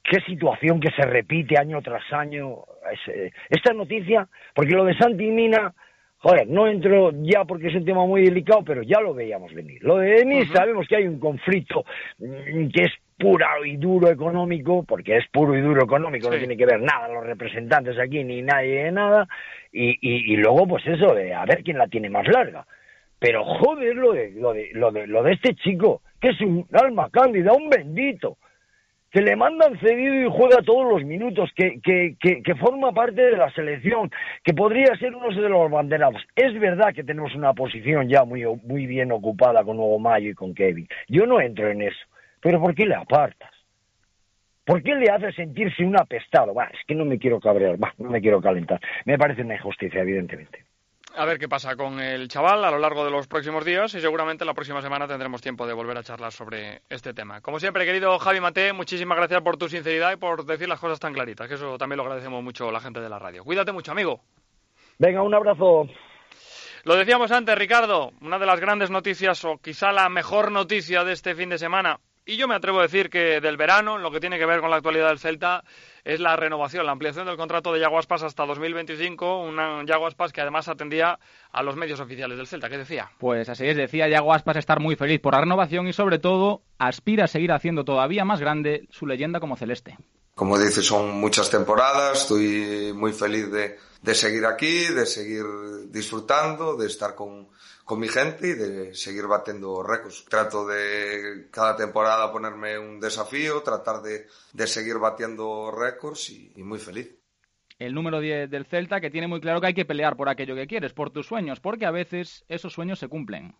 qué 0.07 0.21
situación 0.21 0.79
que 0.79 0.91
se 0.91 1.03
repite 1.03 1.59
año 1.59 1.81
tras 1.81 2.01
año. 2.13 2.59
Eh, 3.07 3.31
esta 3.49 3.73
noticia, 3.73 4.27
porque 4.55 4.73
lo 4.73 4.85
de 4.85 4.97
Santi 4.97 5.29
Mina, 5.29 5.73
joder, 6.19 6.47
no 6.47 6.67
entro 6.67 7.11
ya 7.21 7.43
porque 7.43 7.67
es 7.67 7.75
un 7.75 7.85
tema 7.85 8.05
muy 8.05 8.23
delicado, 8.23 8.63
pero 8.63 8.81
ya 8.81 9.01
lo 9.01 9.13
veíamos 9.13 9.53
venir. 9.53 9.83
Lo 9.83 9.97
de 9.97 10.11
Denis 10.11 10.49
sabemos 10.53 10.87
que 10.87 10.95
hay 10.95 11.07
un 11.07 11.19
conflicto 11.19 11.83
mm, 12.19 12.69
que 12.69 12.83
es 12.83 12.91
puro 13.17 13.65
y 13.65 13.75
duro 13.75 14.09
económico, 14.09 14.83
porque 14.83 15.17
es 15.17 15.27
puro 15.27 15.57
y 15.57 15.61
duro 15.61 15.83
económico, 15.83 16.29
no 16.29 16.37
tiene 16.37 16.55
que 16.55 16.65
ver 16.65 16.79
nada 16.79 17.09
los 17.09 17.25
representantes 17.25 17.99
aquí 17.99 18.23
ni 18.23 18.41
nadie 18.41 18.85
de 18.85 18.91
nada, 18.91 19.27
y, 19.73 19.97
y, 20.01 20.37
luego 20.37 20.67
pues 20.67 20.85
eso 20.87 21.13
de 21.13 21.33
a 21.33 21.43
ver 21.45 21.63
quién 21.63 21.77
la 21.77 21.87
tiene 21.87 22.09
más 22.09 22.27
larga. 22.27 22.65
Pero 23.19 23.43
joder 23.43 23.95
lo 23.95 24.13
de, 24.13 24.31
lo 24.31 24.53
de, 24.53 24.69
lo 24.73 24.91
de, 24.91 25.07
lo 25.07 25.23
de 25.23 25.33
este 25.33 25.55
chico, 25.55 26.01
que 26.21 26.29
es 26.29 26.41
un 26.41 26.67
alma 26.71 27.09
cándida, 27.09 27.51
un 27.53 27.69
bendito, 27.69 28.37
que 29.11 29.21
le 29.21 29.35
mandan 29.35 29.79
cedido 29.79 30.15
y 30.15 30.29
juega 30.29 30.61
todos 30.61 30.91
los 30.91 31.03
minutos, 31.03 31.49
que, 31.55 31.79
que, 31.81 32.17
que, 32.19 32.55
forma 32.55 32.91
parte 32.91 33.21
de 33.21 33.37
la 33.37 33.49
selección, 33.51 34.11
que 34.43 34.53
podría 34.53 34.95
ser 34.97 35.15
uno 35.15 35.29
de 35.29 35.49
los 35.49 35.71
banderados. 35.71 36.21
Es 36.35 36.59
verdad 36.59 36.93
que 36.93 37.03
tenemos 37.03 37.33
una 37.35 37.53
posición 37.53 38.09
ya 38.09 38.23
muy, 38.25 38.45
muy 38.63 38.85
bien 38.85 39.11
ocupada 39.11 39.63
con 39.63 39.77
Nuevo 39.77 39.99
Mayo 39.99 40.31
y 40.31 40.35
con 40.35 40.53
Kevin. 40.53 40.87
Yo 41.07 41.25
no 41.25 41.39
entro 41.39 41.69
en 41.69 41.81
eso. 41.81 42.05
Pero 42.41 42.61
¿por 42.61 42.75
qué 42.75 42.85
le 42.85 42.95
apartas? 42.95 43.51
¿Por 44.65 44.83
qué 44.83 44.95
le 44.95 45.09
hace 45.09 45.31
sentirse 45.31 45.83
un 45.83 45.97
apestado? 45.97 46.53
es 46.61 46.85
que 46.85 46.93
no 46.93 47.05
me 47.05 47.17
quiero 47.17 47.39
cabrear, 47.39 47.77
no 47.97 48.09
me 48.09 48.21
quiero 48.21 48.41
calentar. 48.41 48.81
Me 49.05 49.17
parece 49.17 49.41
una 49.41 49.55
injusticia, 49.55 50.01
evidentemente 50.01 50.65
a 51.17 51.25
ver 51.25 51.39
qué 51.39 51.49
pasa 51.49 51.75
con 51.75 51.99
el 51.99 52.27
chaval 52.27 52.63
a 52.63 52.69
lo 52.69 52.77
largo 52.77 53.03
de 53.03 53.09
los 53.09 53.27
próximos 53.27 53.65
días 53.65 53.93
y 53.95 54.01
seguramente 54.01 54.45
la 54.45 54.53
próxima 54.53 54.81
semana 54.83 55.07
tendremos 55.07 55.41
tiempo 55.41 55.65
de 55.65 55.73
volver 55.73 55.97
a 55.97 56.03
charlar 56.03 56.31
sobre 56.31 56.83
este 56.89 57.11
tema. 57.13 57.41
Como 57.41 57.59
siempre, 57.59 57.85
querido 57.85 58.19
Javi 58.19 58.39
Mate, 58.39 58.71
muchísimas 58.71 59.17
gracias 59.17 59.41
por 59.41 59.57
tu 59.57 59.67
sinceridad 59.67 60.13
y 60.13 60.17
por 60.17 60.45
decir 60.45 60.69
las 60.69 60.79
cosas 60.79 60.99
tan 60.99 61.13
claritas, 61.13 61.47
que 61.47 61.55
eso 61.55 61.77
también 61.77 61.97
lo 61.97 62.03
agradecemos 62.03 62.43
mucho 62.43 62.69
a 62.69 62.71
la 62.71 62.79
gente 62.79 63.01
de 63.01 63.09
la 63.09 63.17
radio. 63.17 63.43
Cuídate 63.43 63.71
mucho, 63.71 63.91
amigo. 63.91 64.21
Venga, 64.99 65.23
un 65.23 65.33
abrazo. 65.33 65.87
Lo 66.83 66.95
decíamos 66.95 67.31
antes, 67.31 67.57
Ricardo, 67.57 68.11
una 68.21 68.37
de 68.37 68.45
las 68.45 68.59
grandes 68.59 68.91
noticias 68.91 69.43
o 69.43 69.57
quizá 69.57 69.91
la 69.91 70.09
mejor 70.09 70.51
noticia 70.51 71.03
de 71.03 71.13
este 71.13 71.33
fin 71.33 71.49
de 71.49 71.57
semana 71.57 71.99
Y 72.29 72.35
yo 72.35 72.45
me 72.49 72.55
atrevo 72.55 72.79
a 72.79 72.81
decir 72.81 73.09
que 73.09 73.39
del 73.39 73.55
verano, 73.55 73.97
lo 73.97 74.11
que 74.11 74.19
tiene 74.19 74.37
que 74.37 74.45
ver 74.45 74.59
con 74.59 74.69
la 74.69 74.75
actualidad 74.75 75.07
del 75.07 75.17
Celta, 75.17 75.63
es 76.03 76.19
la 76.19 76.35
renovación, 76.35 76.85
la 76.85 76.91
ampliación 76.91 77.25
del 77.25 77.37
contrato 77.37 77.71
de 77.71 77.79
Yago 77.79 77.97
Aspas 77.97 78.21
hasta 78.21 78.45
2025, 78.45 79.43
un 79.43 79.85
Yago 79.87 80.07
Aspas 80.07 80.33
que 80.33 80.41
además 80.41 80.67
atendía 80.67 81.19
a 81.53 81.63
los 81.63 81.77
medios 81.77 82.01
oficiales 82.01 82.37
del 82.37 82.45
Celta. 82.45 82.67
¿Qué 82.67 82.77
decía? 82.77 83.09
Pues 83.17 83.47
así 83.47 83.65
es, 83.65 83.77
decía 83.77 84.09
Yago 84.09 84.33
Aspas 84.33 84.57
estar 84.57 84.81
muy 84.81 84.97
feliz 84.97 85.21
por 85.21 85.35
la 85.35 85.39
renovación 85.39 85.87
y 85.87 85.93
sobre 85.93 86.19
todo 86.19 86.63
aspira 86.77 87.23
a 87.23 87.27
seguir 87.27 87.53
haciendo 87.53 87.85
todavía 87.85 88.25
más 88.25 88.41
grande 88.41 88.87
su 88.89 89.07
leyenda 89.07 89.39
como 89.39 89.55
celeste. 89.55 89.95
Como 90.37 90.59
dices, 90.59 90.85
son 90.85 91.19
muchas 91.19 91.49
temporadas, 91.49 92.21
estoy 92.21 92.93
muy 92.93 93.11
feliz 93.11 93.49
de, 93.51 93.79
de 94.03 94.13
seguir 94.13 94.45
aquí, 94.45 94.83
de 94.83 95.07
seguir 95.07 95.43
disfrutando, 95.89 96.75
de 96.75 96.85
estar 96.85 97.15
con, 97.15 97.47
con 97.83 97.99
mi 97.99 98.07
gente 98.07 98.49
y 98.49 98.53
de 98.53 98.93
seguir 98.93 99.25
batiendo 99.25 99.81
récords. 99.81 100.25
Trato 100.25 100.67
de 100.67 101.47
cada 101.49 101.75
temporada 101.75 102.31
ponerme 102.31 102.77
un 102.77 102.99
desafío, 102.99 103.63
tratar 103.63 104.03
de, 104.03 104.27
de 104.53 104.67
seguir 104.67 104.99
batiendo 104.99 105.71
récords 105.71 106.29
y, 106.29 106.53
y, 106.55 106.61
muy 106.61 106.77
feliz. 106.77 107.09
El 107.79 107.95
número 107.95 108.19
10 108.19 108.47
del 108.47 108.67
Celta 108.67 109.01
que 109.01 109.09
tiene 109.09 109.25
muy 109.25 109.41
claro 109.41 109.59
que 109.59 109.65
hay 109.65 109.73
que 109.73 109.85
pelear 109.85 110.15
por 110.15 110.29
aquello 110.29 110.53
que 110.53 110.67
quieres, 110.67 110.93
por 110.93 111.09
tus 111.09 111.25
sueños, 111.25 111.59
porque 111.59 111.87
a 111.87 111.91
veces 111.91 112.45
esos 112.47 112.73
sueños 112.73 112.99
se 112.99 113.07
cumplen. 113.07 113.55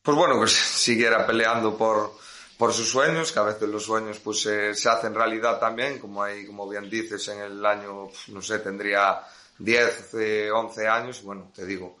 Pues 0.00 0.16
bueno, 0.16 0.38
pues 0.38 0.52
siguiera 0.52 1.26
peleando 1.26 1.76
por, 1.76 2.12
por 2.60 2.74
sus 2.74 2.90
sueños, 2.90 3.32
que 3.32 3.38
a 3.38 3.44
veces 3.44 3.70
los 3.70 3.84
sueños 3.84 4.18
pues 4.18 4.42
se, 4.42 4.70
hacen 4.86 5.14
realidad 5.14 5.58
también, 5.58 5.98
como 5.98 6.22
hay, 6.22 6.44
como 6.44 6.68
bien 6.68 6.90
dices, 6.90 7.26
en 7.28 7.40
el 7.40 7.64
año, 7.64 8.10
no 8.28 8.42
sé, 8.42 8.58
tendría 8.58 9.22
10, 9.58 10.14
11 10.52 10.86
años, 10.86 11.22
bueno, 11.22 11.50
te 11.54 11.64
digo, 11.64 11.96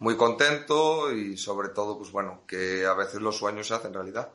muy 0.00 0.14
contento 0.14 1.10
y 1.10 1.38
sobre 1.38 1.70
todo, 1.70 1.96
pues 1.96 2.12
bueno, 2.12 2.42
que 2.46 2.84
a 2.84 2.92
veces 2.92 3.22
los 3.22 3.38
sueños 3.38 3.66
se 3.66 3.72
hacen 3.72 3.94
realidad. 3.94 4.28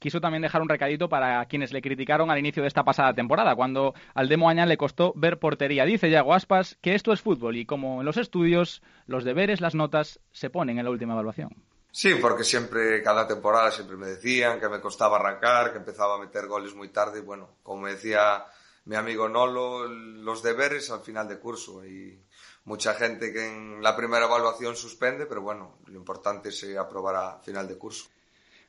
Quiso 0.00 0.20
también 0.20 0.42
dejar 0.42 0.60
un 0.60 0.68
recadito 0.68 1.08
para 1.08 1.46
quienes 1.46 1.72
le 1.72 1.82
criticaron 1.82 2.28
al 2.28 2.40
inicio 2.40 2.62
de 2.62 2.68
esta 2.68 2.82
pasada 2.82 3.14
temporada, 3.14 3.54
cuando 3.54 3.94
al 4.14 4.28
Demo 4.28 4.48
Añán 4.48 4.68
le 4.68 4.76
costó 4.76 5.12
ver 5.14 5.38
portería. 5.38 5.84
Dice 5.84 6.10
Yago 6.10 6.34
Aspas 6.34 6.76
que 6.80 6.96
esto 6.96 7.12
es 7.12 7.20
fútbol 7.20 7.56
y 7.56 7.64
como 7.64 8.00
en 8.00 8.06
los 8.06 8.16
estudios, 8.16 8.82
los 9.06 9.22
deberes, 9.22 9.60
las 9.60 9.76
notas 9.76 10.18
se 10.32 10.50
ponen 10.50 10.80
en 10.80 10.84
la 10.84 10.90
última 10.90 11.12
evaluación. 11.12 11.71
Sí, 11.94 12.14
porque 12.14 12.42
siempre, 12.42 13.02
cada 13.02 13.28
temporada 13.28 13.70
siempre 13.70 13.98
me 13.98 14.06
decían 14.06 14.58
que 14.58 14.68
me 14.70 14.80
costaba 14.80 15.18
arrancar, 15.18 15.72
que 15.72 15.78
empezaba 15.78 16.14
a 16.14 16.18
meter 16.18 16.46
goles 16.46 16.74
muy 16.74 16.88
tarde 16.88 17.18
y 17.18 17.22
bueno, 17.22 17.56
como 17.62 17.86
decía 17.86 18.46
mi 18.86 18.96
amigo 18.96 19.28
Nolo 19.28 19.86
los 19.86 20.42
deberes 20.42 20.90
al 20.90 21.02
final 21.02 21.28
de 21.28 21.38
curso 21.38 21.84
y 21.84 22.18
mucha 22.64 22.94
gente 22.94 23.30
que 23.30 23.46
en 23.46 23.82
la 23.82 23.94
primera 23.94 24.24
evaluación 24.24 24.74
suspende, 24.74 25.26
pero 25.26 25.42
bueno, 25.42 25.80
lo 25.84 25.94
importante 25.98 26.48
es 26.48 26.64
aprobar 26.78 27.16
a 27.16 27.38
final 27.40 27.68
de 27.68 27.76
curso. 27.76 28.06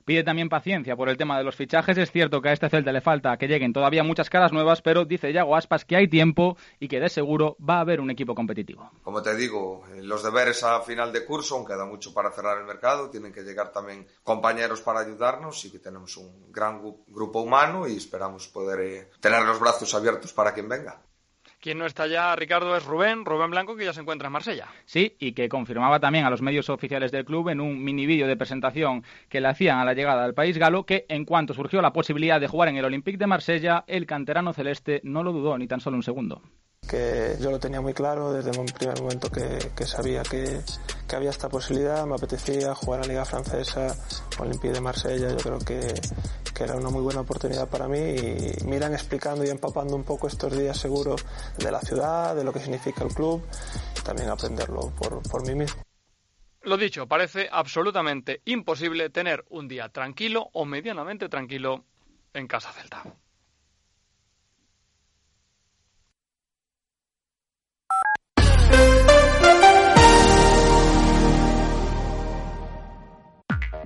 Pide 0.05 0.23
también 0.23 0.49
paciencia 0.49 0.95
por 0.95 1.09
el 1.09 1.17
tema 1.17 1.37
de 1.37 1.43
los 1.43 1.55
fichajes. 1.55 1.97
Es 1.97 2.11
cierto 2.11 2.41
que 2.41 2.49
a 2.49 2.53
este 2.53 2.69
Celta 2.69 2.91
le 2.91 3.01
falta 3.01 3.37
que 3.37 3.47
lleguen 3.47 3.73
todavía 3.73 4.03
muchas 4.03 4.29
caras 4.29 4.51
nuevas, 4.51 4.81
pero 4.81 5.05
dice 5.05 5.31
Yago 5.31 5.55
Aspas 5.55 5.85
que 5.85 5.95
hay 5.95 6.07
tiempo 6.07 6.57
y 6.79 6.87
que 6.87 6.99
de 6.99 7.09
seguro 7.09 7.55
va 7.57 7.77
a 7.77 7.81
haber 7.81 8.01
un 8.01 8.11
equipo 8.11 8.35
competitivo. 8.35 8.91
Como 9.03 9.21
te 9.21 9.35
digo, 9.35 9.83
los 10.01 10.23
deberes 10.23 10.63
a 10.63 10.81
final 10.81 11.13
de 11.13 11.25
curso, 11.25 11.55
aún 11.55 11.65
queda 11.65 11.85
mucho 11.85 12.13
para 12.13 12.31
cerrar 12.31 12.57
el 12.57 12.65
mercado, 12.65 13.09
tienen 13.09 13.31
que 13.31 13.43
llegar 13.43 13.71
también 13.71 14.07
compañeros 14.23 14.81
para 14.81 14.99
ayudarnos 15.01 15.63
y 15.65 15.71
que 15.71 15.79
tenemos 15.79 16.17
un 16.17 16.51
gran 16.51 16.81
grupo 17.07 17.41
humano 17.41 17.87
y 17.87 17.97
esperamos 17.97 18.47
poder 18.47 18.79
eh, 18.81 19.09
tener 19.19 19.43
los 19.43 19.59
brazos 19.59 19.93
abiertos 19.93 20.33
para 20.33 20.53
quien 20.53 20.67
venga. 20.67 21.02
Quien 21.63 21.77
no 21.77 21.85
está 21.85 22.07
ya, 22.07 22.35
Ricardo, 22.35 22.75
es 22.75 22.83
Rubén, 22.83 23.23
Rubén 23.23 23.49
Blanco, 23.49 23.77
que 23.77 23.85
ya 23.85 23.93
se 23.93 24.01
encuentra 24.01 24.27
en 24.27 24.33
Marsella. 24.33 24.67
Sí, 24.83 25.15
y 25.17 25.31
que 25.31 25.47
confirmaba 25.47 26.01
también 26.01 26.25
a 26.25 26.29
los 26.29 26.41
medios 26.41 26.69
oficiales 26.69 27.09
del 27.13 27.23
club 27.23 27.47
en 27.47 27.61
un 27.61 27.81
mini 27.81 28.05
vídeo 28.05 28.27
de 28.27 28.35
presentación 28.35 29.05
que 29.29 29.39
le 29.39 29.47
hacían 29.47 29.79
a 29.79 29.85
la 29.85 29.93
llegada 29.93 30.25
al 30.25 30.33
país 30.33 30.57
galo 30.57 30.85
que 30.85 31.05
en 31.07 31.23
cuanto 31.23 31.53
surgió 31.53 31.81
la 31.81 31.93
posibilidad 31.93 32.41
de 32.41 32.49
jugar 32.49 32.67
en 32.67 32.75
el 32.75 32.83
Olympique 32.83 33.17
de 33.17 33.27
Marsella, 33.27 33.85
el 33.87 34.05
canterano 34.05 34.51
celeste 34.51 34.99
no 35.05 35.23
lo 35.23 35.31
dudó 35.31 35.57
ni 35.57 35.65
tan 35.65 35.79
solo 35.79 35.95
un 35.95 36.03
segundo 36.03 36.41
que 36.87 37.37
yo 37.39 37.51
lo 37.51 37.59
tenía 37.59 37.81
muy 37.81 37.93
claro 37.93 38.33
desde 38.33 38.57
un 38.57 38.65
primer 38.65 39.01
momento 39.01 39.29
que, 39.29 39.71
que 39.75 39.85
sabía 39.85 40.23
que, 40.23 40.61
que, 41.07 41.15
había 41.15 41.29
esta 41.29 41.49
posibilidad, 41.49 42.05
me 42.05 42.15
apetecía 42.15 42.75
jugar 42.75 43.01
en 43.01 43.07
la 43.07 43.13
Liga 43.13 43.25
Francesa, 43.25 43.95
Olympique 44.39 44.73
de 44.73 44.81
Marsella, 44.81 45.29
yo 45.29 45.37
creo 45.37 45.59
que, 45.59 45.93
que, 46.53 46.63
era 46.63 46.75
una 46.75 46.89
muy 46.89 47.01
buena 47.01 47.21
oportunidad 47.21 47.67
para 47.67 47.87
mí 47.87 47.97
y 47.97 48.65
me 48.65 48.75
irán 48.75 48.93
explicando 48.93 49.43
y 49.43 49.49
empapando 49.49 49.95
un 49.95 50.03
poco 50.03 50.27
estos 50.27 50.57
días 50.57 50.77
seguro 50.77 51.15
de 51.57 51.71
la 51.71 51.79
ciudad, 51.81 52.35
de 52.35 52.43
lo 52.43 52.53
que 52.53 52.59
significa 52.59 53.03
el 53.03 53.13
club 53.13 53.43
y 53.99 54.01
también 54.03 54.29
aprenderlo 54.29 54.91
por, 54.91 55.21
por 55.23 55.45
mí 55.47 55.55
mismo. 55.55 55.81
Lo 56.63 56.77
dicho, 56.77 57.07
parece 57.07 57.49
absolutamente 57.51 58.41
imposible 58.45 59.09
tener 59.09 59.43
un 59.49 59.67
día 59.67 59.89
tranquilo 59.89 60.49
o 60.53 60.63
medianamente 60.63 61.27
tranquilo 61.27 61.83
en 62.33 62.47
Casa 62.47 62.71
Celta. 62.71 63.03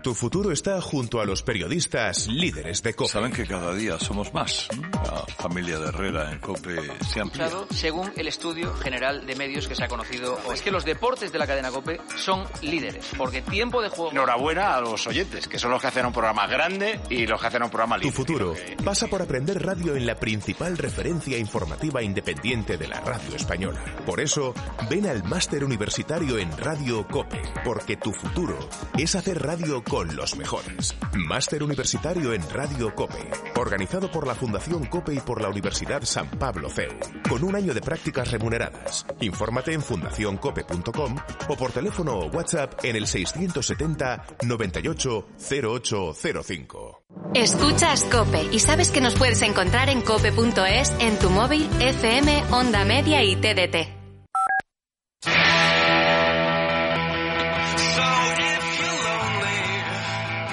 Tu 0.08 0.16
futuro 0.16 0.54
está 0.54 0.80
junto 0.80 1.20
a 1.20 1.26
los 1.26 1.44
periodistas 1.44 2.30
líderes 2.30 2.82
de 2.82 2.94
COPE. 2.94 3.12
Saben 3.12 3.34
que 3.34 3.46
cada 3.46 3.76
día 3.76 4.00
somos 4.00 4.34
más. 4.34 4.70
La 4.94 5.26
familia 5.36 5.80
de 5.80 5.90
Herrera 5.90 6.32
en 6.32 6.40
COPE 6.40 6.78
se 7.06 7.20
ha 7.20 7.24
ampliado. 7.24 7.68
Según 7.72 8.10
el 8.16 8.30
estudio 8.30 8.74
general 8.76 9.28
de 9.28 9.36
medios 9.36 9.68
que 9.68 9.76
se 9.76 9.84
ha 9.84 9.90
conocido, 9.90 10.40
es 10.54 10.62
que 10.62 10.72
los 10.72 10.86
deportes 10.86 11.34
de 11.34 11.40
la 11.40 11.46
cadena 11.46 11.72
COPE 11.72 12.00
son 12.16 12.46
líderes, 12.62 13.06
porque 13.18 13.42
tiempo 13.42 13.82
de 13.82 13.90
juego... 13.90 14.12
Enhorabuena 14.12 14.76
a 14.76 14.80
los 14.80 15.06
oyentes, 15.08 15.46
que 15.50 15.60
son 15.60 15.72
los 15.72 15.82
que 15.82 15.88
hacen 15.88 16.06
un 16.06 16.14
programa 16.14 16.48
grande 16.48 17.02
y 17.10 17.28
los 17.28 17.42
que 17.42 17.48
hacen 17.48 17.64
un 17.64 17.70
programa 17.70 17.98
líder. 17.98 18.10
Tu 18.10 18.16
futuro 18.16 18.54
pasa 18.86 19.08
por 19.08 19.22
aprender 19.22 19.62
radio 19.62 19.98
en 19.98 20.06
la 20.06 20.16
principal 20.16 20.78
referencia 20.78 21.38
informativa 21.38 22.02
independiente 22.02 22.78
de 22.78 22.88
la 22.88 23.02
radio 23.02 23.36
española. 23.36 23.84
Por 24.06 24.22
eso, 24.22 24.54
ven 24.90 25.06
al 25.06 25.26
máster 25.26 25.66
universitario 25.66 26.38
en 26.38 26.58
Radio 26.58 27.06
COPE, 27.10 27.42
porque 27.66 27.98
tu 27.98 28.14
futuro 28.14 28.58
es 28.98 29.14
hacer 29.14 29.44
radio 29.44 29.84
con 29.84 29.97
con 29.98 30.16
los 30.16 30.38
mejores. 30.38 30.96
Máster 31.16 31.64
Universitario 31.64 32.32
en 32.32 32.48
Radio 32.52 32.94
COPE, 32.94 33.32
organizado 33.56 34.12
por 34.12 34.28
la 34.28 34.36
Fundación 34.36 34.86
COPE 34.86 35.16
y 35.16 35.20
por 35.22 35.42
la 35.42 35.50
Universidad 35.50 36.04
San 36.04 36.30
Pablo 36.30 36.70
CEU, 36.70 36.92
con 37.28 37.44
un 37.44 37.56
año 37.56 37.74
de 37.74 37.82
prácticas 37.82 38.30
remuneradas. 38.30 39.08
Infórmate 39.22 39.74
en 39.74 39.82
fundacioncope.com 39.82 41.16
o 41.48 41.56
por 41.56 41.72
teléfono 41.72 42.14
o 42.14 42.28
WhatsApp 42.28 42.76
en 42.84 42.96
el 42.96 43.08
670 43.08 44.24
98 44.46 45.30
0805. 45.36 47.04
Escuchas 47.34 48.04
Cope 48.04 48.44
y 48.52 48.60
sabes 48.60 48.92
que 48.92 49.02
nos 49.02 49.16
puedes 49.16 49.42
encontrar 49.42 49.90
en 49.90 50.04
cope.es, 50.04 50.94
en 51.00 51.18
tu 51.18 51.32
móvil, 51.32 51.68
FM, 51.80 52.44
Onda 52.52 52.86
Media 52.86 53.24
y 53.24 53.36
TDT. 53.36 53.97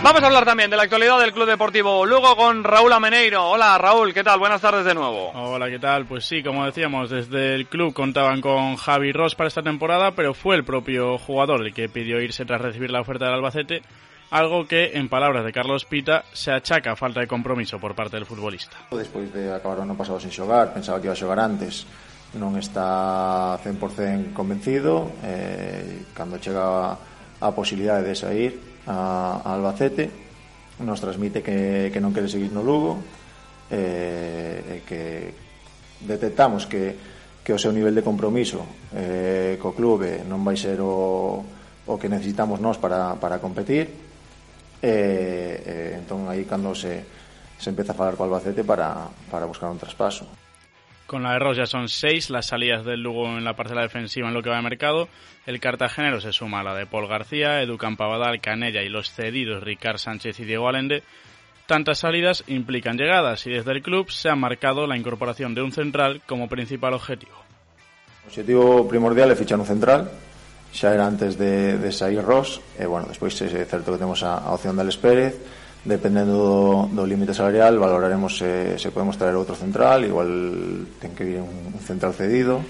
Vamos 0.05 0.23
a 0.23 0.27
hablar 0.27 0.45
también 0.45 0.69
de 0.69 0.77
la 0.77 0.83
actualidad 0.83 1.19
del 1.19 1.33
Club 1.33 1.47
Deportivo 1.47 2.05
Lugo 2.05 2.37
con 2.37 2.62
Raúl 2.62 2.93
Ameneiro. 2.93 3.49
Hola 3.49 3.79
Raúl, 3.79 4.12
¿qué 4.12 4.23
tal? 4.23 4.38
Buenas 4.38 4.61
tardes 4.61 4.85
de 4.85 4.93
nuevo. 4.93 5.31
Hola, 5.31 5.71
¿qué 5.71 5.79
tal? 5.79 6.05
Pues 6.05 6.27
sí, 6.27 6.43
como 6.43 6.67
decíamos, 6.67 7.09
desde 7.09 7.55
el 7.55 7.69
club 7.69 7.95
contaban 7.95 8.43
con 8.43 8.77
Javi 8.77 9.12
Ross 9.12 9.35
para 9.35 9.49
esta 9.49 9.62
temporada, 9.62 10.11
pero 10.11 10.35
fue 10.35 10.57
el 10.57 10.64
propio 10.64 11.17
jugador 11.17 11.64
el 11.64 11.73
que 11.73 11.88
pidió 11.88 12.21
irse 12.21 12.45
tras 12.45 12.61
recibir 12.61 12.90
la 12.90 13.01
oferta 13.01 13.25
del 13.25 13.37
Albacete, 13.37 13.81
algo 14.31 14.67
que, 14.69 14.90
en 14.93 15.09
palabras 15.09 15.43
de 15.43 15.55
Carlos 15.55 15.87
Pita, 15.87 16.25
se 16.35 16.53
achaca 16.53 16.93
a 16.93 16.97
falta 16.97 17.21
de 17.21 17.27
compromiso 17.27 17.79
por 17.81 17.95
parte 17.95 18.19
del 18.19 18.27
futbolista. 18.27 18.77
Después 18.90 19.33
de 19.33 19.55
acabar 19.55 19.79
o 19.79 19.83
ano 19.85 19.97
pasado 19.97 20.21
sin 20.21 20.31
xogar, 20.31 20.75
pensaba 20.75 21.01
que 21.01 21.07
iba 21.07 21.14
a 21.14 21.17
xogar 21.17 21.40
antes, 21.40 21.88
non 22.37 22.61
está 22.61 23.57
100% 23.57 24.37
convencido, 24.37 25.17
eh, 25.25 26.05
cando 26.12 26.37
chega 26.37 26.93
a 27.40 27.49
posibilidade 27.57 28.05
de 28.05 28.14
sair, 28.14 28.73
a, 28.87 29.40
a 29.44 29.51
Albacete 29.55 30.11
nos 30.83 30.99
transmite 31.01 31.40
que, 31.40 31.90
que 31.94 32.01
non 32.03 32.11
quere 32.11 32.27
seguir 32.27 32.51
no 32.51 32.66
Lugo 32.66 32.99
eh, 33.70 34.81
e 34.81 34.87
que 34.87 35.03
detectamos 36.05 36.66
que 36.66 37.14
que 37.44 37.53
o 37.53 37.61
seu 37.61 37.77
nivel 37.77 37.92
de 37.92 38.01
compromiso 38.01 38.64
eh, 38.97 39.61
co 39.61 39.77
clube 39.77 40.25
non 40.25 40.40
vai 40.40 40.57
ser 40.57 40.81
o, 40.81 41.44
o 41.85 41.94
que 42.01 42.09
necesitamos 42.09 42.57
nós 42.57 42.81
para, 42.81 43.20
para 43.20 43.37
competir 43.37 43.92
eh, 44.81 45.61
eh, 45.61 46.01
entón 46.01 46.25
aí 46.25 46.49
cando 46.49 46.73
se, 46.73 47.05
se 47.61 47.68
empeza 47.68 47.92
a 47.92 47.99
falar 48.01 48.16
co 48.16 48.25
Albacete 48.25 48.64
para, 48.64 49.12
para 49.29 49.44
buscar 49.44 49.68
un 49.68 49.77
traspaso. 49.77 50.43
Con 51.07 51.23
la 51.23 51.35
de 51.35 51.38
Ross 51.38 51.59
ya 51.59 51.67
son 51.67 51.88
seis 51.88 52.31
las 52.31 52.47
salidas 52.47 52.85
del 52.85 53.03
Lugo 53.03 53.27
en 53.27 53.45
la 53.45 53.55
parcela 53.55 53.83
defensiva 53.83 54.29
en 54.29 54.35
lo 54.35 54.43
que 54.43 54.49
va 54.49 54.57
de 54.57 54.62
mercado. 54.62 55.09
El 55.45 55.61
cartagenero 55.61 56.21
se 56.21 56.33
suma 56.33 56.61
a 56.61 56.64
la 56.64 56.75
de 56.75 56.87
Paul 56.87 57.09
García, 57.09 57.61
Edu 57.61 57.77
Campabadal, 57.77 58.40
Canella 58.40 58.83
y 58.83 58.88
los 58.88 59.11
cedidos 59.11 59.62
Ricard 59.62 59.99
Sánchez 59.99 60.40
y 60.40 60.45
Diego 60.45 60.69
Alende. 60.69 61.03
Tantas 61.67 61.99
salidas 61.99 62.45
implican 62.47 62.97
llegadas 62.97 63.47
y 63.47 63.51
desde 63.51 63.73
el 63.73 63.83
club 63.83 64.11
se 64.11 64.29
ha 64.29 64.37
marcado 64.37 64.87
la 64.87 64.97
incorporación 64.97 65.55
de 65.55 65.62
un 65.62 65.73
central 65.73 66.23
como 66.27 66.49
principal 66.49 66.95
objetivo. 66.95 67.45
O 68.25 68.29
objetivo 68.29 68.88
primordial 68.88 69.29
é 69.29 69.37
fichar 69.37 69.61
un 69.61 69.69
central 69.69 70.09
xa 70.73 70.97
era 70.97 71.05
antes 71.05 71.37
de, 71.37 71.77
de 71.77 71.90
sair 71.93 72.25
Ross 72.25 72.61
e 72.81 72.88
bueno, 72.88 73.07
despois 73.07 73.37
é 73.45 73.64
certo 73.69 73.93
que 73.93 74.01
temos 74.01 74.25
a, 74.25 74.40
a 74.40 74.57
Alex 74.57 74.97
Pérez 74.97 75.37
dependendo 75.85 76.35
do, 76.37 76.88
do 76.88 77.05
límite 77.05 77.37
salarial 77.37 77.77
valoraremos 77.77 78.40
se, 78.40 78.81
se 78.81 78.88
podemos 78.90 79.20
traer 79.20 79.37
outro 79.37 79.53
central 79.53 80.05
igual 80.05 80.88
ten 80.99 81.12
que 81.12 81.29
vir 81.29 81.44
un, 81.44 81.77
un 81.77 81.83
central 81.85 82.16
cedido 82.16 82.64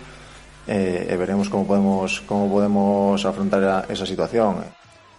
e, 0.66 1.06
e 1.06 1.14
veremos 1.14 1.46
como 1.46 1.64
podemos 1.64 2.20
como 2.26 2.50
podemos 2.50 3.22
afrontar 3.22 3.62
a, 3.62 3.76
esa 3.86 4.04
situación 4.04 4.66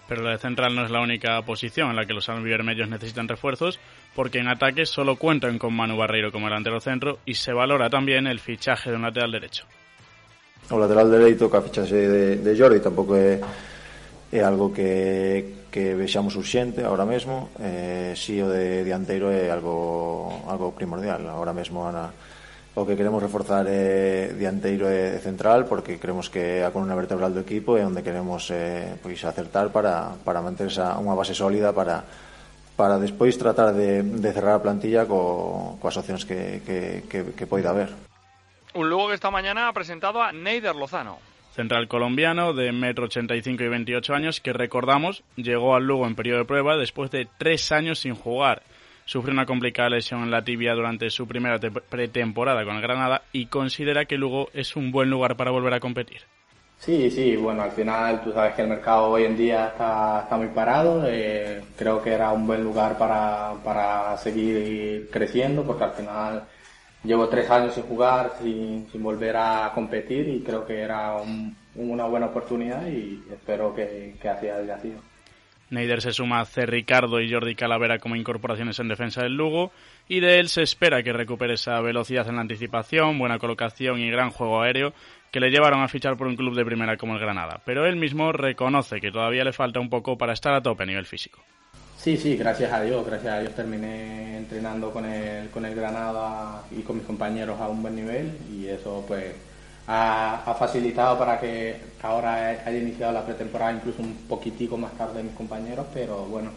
pero 0.07 0.21
la 0.21 0.31
de 0.31 0.37
central 0.37 0.75
no 0.75 0.85
es 0.85 0.91
la 0.91 1.01
única 1.01 1.41
posición 1.41 1.89
en 1.89 1.95
la 1.95 2.05
que 2.05 2.13
los 2.13 2.29
albivermellos 2.29 2.87
necesitan 2.87 3.27
refuerzos, 3.27 3.79
porque 4.13 4.39
en 4.39 4.47
ataque 4.47 4.85
solo 4.85 5.15
cuentan 5.15 5.57
con 5.57 5.73
Manu 5.73 5.97
Barreiro 5.97 6.31
como 6.31 6.45
delantero 6.45 6.79
centro 6.79 7.19
y 7.25 7.33
se 7.33 7.53
valora 7.53 7.89
también 7.89 8.27
el 8.27 8.39
fichaje 8.39 8.91
de 8.91 8.97
un 8.97 9.01
lateral 9.01 9.31
derecho. 9.31 9.65
O 10.69 10.79
lateral 10.79 11.09
derecho 11.09 11.49
que 11.49 11.57
a 11.57 11.61
fichaxe 11.61 11.95
de, 11.95 12.35
de 12.37 12.51
Jordi 12.57 12.81
tampouco 12.81 13.15
é, 13.15 13.41
é 14.31 14.41
algo 14.41 14.73
que, 14.73 15.64
que 15.75 15.91
vexamos 15.91 16.39
urxente 16.39 16.87
agora 16.87 17.03
mesmo 17.03 17.51
eh, 17.59 18.15
si 18.15 18.39
o 18.39 18.47
de 18.47 18.87
dianteiro 18.87 19.27
é 19.27 19.51
algo, 19.51 20.47
algo 20.47 20.71
primordial 20.71 21.19
agora 21.27 21.51
mesmo 21.51 21.83
Ana, 21.83 22.15
o 22.79 22.87
que 22.87 22.95
queremos 22.95 23.19
reforzar 23.19 23.67
é 23.67 24.31
dianteiro 24.39 24.87
e 24.87 25.19
central 25.19 25.67
porque 25.67 25.99
creemos 25.99 26.31
que 26.31 26.63
a 26.63 26.71
columna 26.71 26.95
vertebral 26.95 27.35
do 27.35 27.43
equipo 27.43 27.75
é 27.75 27.83
onde 27.83 28.07
queremos 28.07 28.47
eh, 28.55 28.95
pois 29.03 29.19
acertar 29.27 29.67
para, 29.75 30.15
para 30.23 30.39
manter 30.39 30.71
esa, 30.71 30.95
unha 30.95 31.11
base 31.11 31.35
sólida 31.35 31.75
para, 31.75 32.07
para 32.79 32.95
despois 32.95 33.35
tratar 33.35 33.75
de, 33.75 33.99
de 33.99 34.29
cerrar 34.31 34.55
a 34.55 34.63
plantilla 34.63 35.03
co, 35.03 35.75
coas 35.83 35.99
opcións 35.99 36.23
que, 36.23 36.63
que, 36.63 37.03
que, 37.11 37.35
que 37.35 37.45
poida 37.51 37.75
haber. 37.75 37.91
Un 38.79 38.87
Lugo 38.87 39.11
que 39.11 39.19
esta 39.19 39.27
mañana 39.27 39.67
ha 39.67 39.75
presentado 39.75 40.23
a 40.23 40.31
Neider 40.31 40.71
Lozano. 40.71 41.34
Central 41.55 41.87
colombiano 41.87 42.53
de 42.53 42.69
1,85 42.73 43.61
y 43.61 43.67
28 43.69 44.13
años 44.13 44.41
que 44.41 44.51
recordamos 44.51 45.23
llegó 45.37 45.75
al 45.75 45.87
Lugo 45.87 46.05
en 46.05 46.15
periodo 46.15 46.39
de 46.39 46.45
prueba 46.45 46.75
después 46.75 47.11
de 47.11 47.29
tres 47.37 47.71
años 47.71 47.99
sin 47.99 48.13
jugar. 48.13 48.61
Sufrió 49.05 49.33
una 49.33 49.45
complicada 49.45 49.89
lesión 49.89 50.23
en 50.23 50.31
la 50.31 50.43
tibia 50.43 50.73
durante 50.73 51.09
su 51.09 51.27
primera 51.27 51.57
pretemporada 51.59 52.65
con 52.65 52.75
el 52.75 52.81
Granada 52.81 53.21
y 53.31 53.45
considera 53.45 54.03
que 54.03 54.17
Lugo 54.17 54.49
es 54.53 54.75
un 54.75 54.91
buen 54.91 55.09
lugar 55.09 55.37
para 55.37 55.51
volver 55.51 55.73
a 55.73 55.79
competir. 55.79 56.23
Sí, 56.77 57.09
sí, 57.09 57.37
bueno, 57.37 57.63
al 57.63 57.71
final 57.71 58.21
tú 58.21 58.33
sabes 58.33 58.53
que 58.53 58.63
el 58.63 58.67
mercado 58.67 59.11
hoy 59.11 59.23
en 59.23 59.37
día 59.37 59.67
está, 59.67 60.23
está 60.23 60.35
muy 60.35 60.47
parado. 60.47 61.03
Eh, 61.07 61.63
creo 61.77 62.01
que 62.01 62.11
era 62.11 62.33
un 62.33 62.45
buen 62.45 62.63
lugar 62.63 62.97
para, 62.97 63.53
para 63.63 64.17
seguir 64.17 65.09
creciendo 65.09 65.63
porque 65.63 65.85
al 65.85 65.93
final 65.93 66.43
llevo 67.05 67.29
tres 67.29 67.49
años 67.49 67.73
sin 67.73 67.83
jugar, 67.83 68.33
sin, 68.41 68.87
volver 68.95 69.35
a 69.37 69.71
competir 69.73 70.27
y 70.27 70.41
creo 70.41 70.65
que 70.65 70.79
era 70.79 71.17
una 71.75 72.05
buena 72.05 72.27
oportunidad 72.27 72.87
y 72.87 73.23
espero 73.31 73.73
que, 73.75 74.15
que 74.21 74.29
así 74.29 74.47
haya 74.47 74.79
sido. 74.79 74.99
Neider 75.69 76.01
se 76.01 76.11
suma 76.11 76.41
a 76.41 76.45
C. 76.45 76.65
Ricardo 76.65 77.19
y 77.19 77.31
Jordi 77.31 77.55
Calavera 77.55 77.97
como 77.99 78.15
incorporaciones 78.15 78.79
en 78.79 78.87
defensa 78.87 79.23
del 79.23 79.35
Lugo 79.35 79.71
y 80.07 80.19
de 80.19 80.39
él 80.39 80.47
se 80.49 80.61
espera 80.61 81.01
que 81.01 81.11
recupere 81.11 81.55
esa 81.55 81.81
velocidad 81.81 82.27
en 82.29 82.35
la 82.35 82.41
anticipación, 82.41 83.17
buena 83.17 83.39
colocación 83.39 83.99
y 83.99 84.09
gran 84.09 84.29
juego 84.29 84.61
aéreo 84.61 84.93
que 85.31 85.39
le 85.39 85.49
llevaron 85.49 85.81
a 85.81 85.87
fichar 85.87 86.15
por 86.15 86.27
un 86.27 86.35
club 86.35 86.55
de 86.55 86.63
primera 86.63 86.97
como 86.97 87.13
el 87.13 87.19
Granada. 87.19 87.61
Pero 87.65 87.85
él 87.85 87.97
mismo 87.97 88.31
reconoce 88.31 89.01
que 89.01 89.11
todavía 89.11 89.43
le 89.43 89.53
falta 89.53 89.79
un 89.79 89.89
poco 89.89 90.17
para 90.17 90.33
estar 90.33 90.53
a 90.53 90.61
tope 90.61 90.83
a 90.83 90.85
nivel 90.85 91.05
físico. 91.05 91.43
Sí, 92.05 92.17
sí, 92.17 92.37
gracias 92.37 92.71
a 92.71 92.83
Dios, 92.83 93.03
gracias 93.03 93.33
a 93.33 93.39
Dios 93.39 93.55
terminé 93.55 94.37
entrenando 94.37 94.91
con 94.91 95.05
el, 95.05 95.49
con 95.49 95.65
el 95.65 95.73
Granada 95.73 96.61
y 96.69 96.83
con 96.83 96.97
mis 96.97 97.05
compañeros 97.07 97.59
a 97.59 97.67
un 97.67 97.81
buen 97.81 97.95
nivel 97.95 98.37
y 98.53 98.67
eso 98.67 99.03
pues 99.07 99.33
ha, 99.87 100.55
facilitado 100.59 101.17
para 101.17 101.39
que 101.39 101.81
ahora 102.03 102.49
haya 102.63 102.77
iniciado 102.77 103.11
la 103.11 103.25
pretemporada 103.25 103.73
incluso 103.73 104.03
un 104.03 104.13
poquitico 104.29 104.77
más 104.77 104.91
tarde 104.91 105.17
de 105.17 105.23
mis 105.23 105.33
compañeros, 105.33 105.87
pero 105.95 106.25
bueno, 106.25 106.51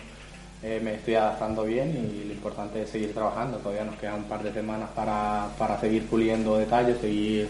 eh, 0.63 0.83
me 0.85 0.97
estoy 0.97 1.15
adaptando 1.15 1.65
bien 1.65 1.97
y 1.97 2.25
lo 2.29 2.35
importante 2.35 2.83
es 2.83 2.91
seguir 2.91 3.15
trabajando. 3.15 3.57
Todavía 3.57 3.85
nos 3.85 3.97
quedan 3.97 4.17
un 4.17 4.25
par 4.25 4.43
de 4.43 4.53
semanas 4.53 4.91
para, 4.95 5.49
para 5.57 5.81
seguir 5.81 6.07
puliendo 6.09 6.59
detalles, 6.59 6.99
seguir 7.01 7.49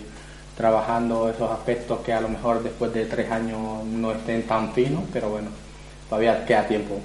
trabajando 0.57 1.29
esos 1.29 1.51
aspectos 1.51 1.99
que 2.03 2.13
a 2.13 2.21
lo 2.21 2.29
mejor 2.29 2.63
después 2.63 2.95
de 2.95 3.07
tres 3.07 3.29
años 3.33 3.85
no 3.87 4.13
estén 4.13 4.45
tan 4.47 4.73
finos, 4.73 5.03
pero 5.13 5.31
bueno, 5.31 5.49
todavía 6.09 6.45
queda 6.47 6.65
tiempo. 6.65 7.01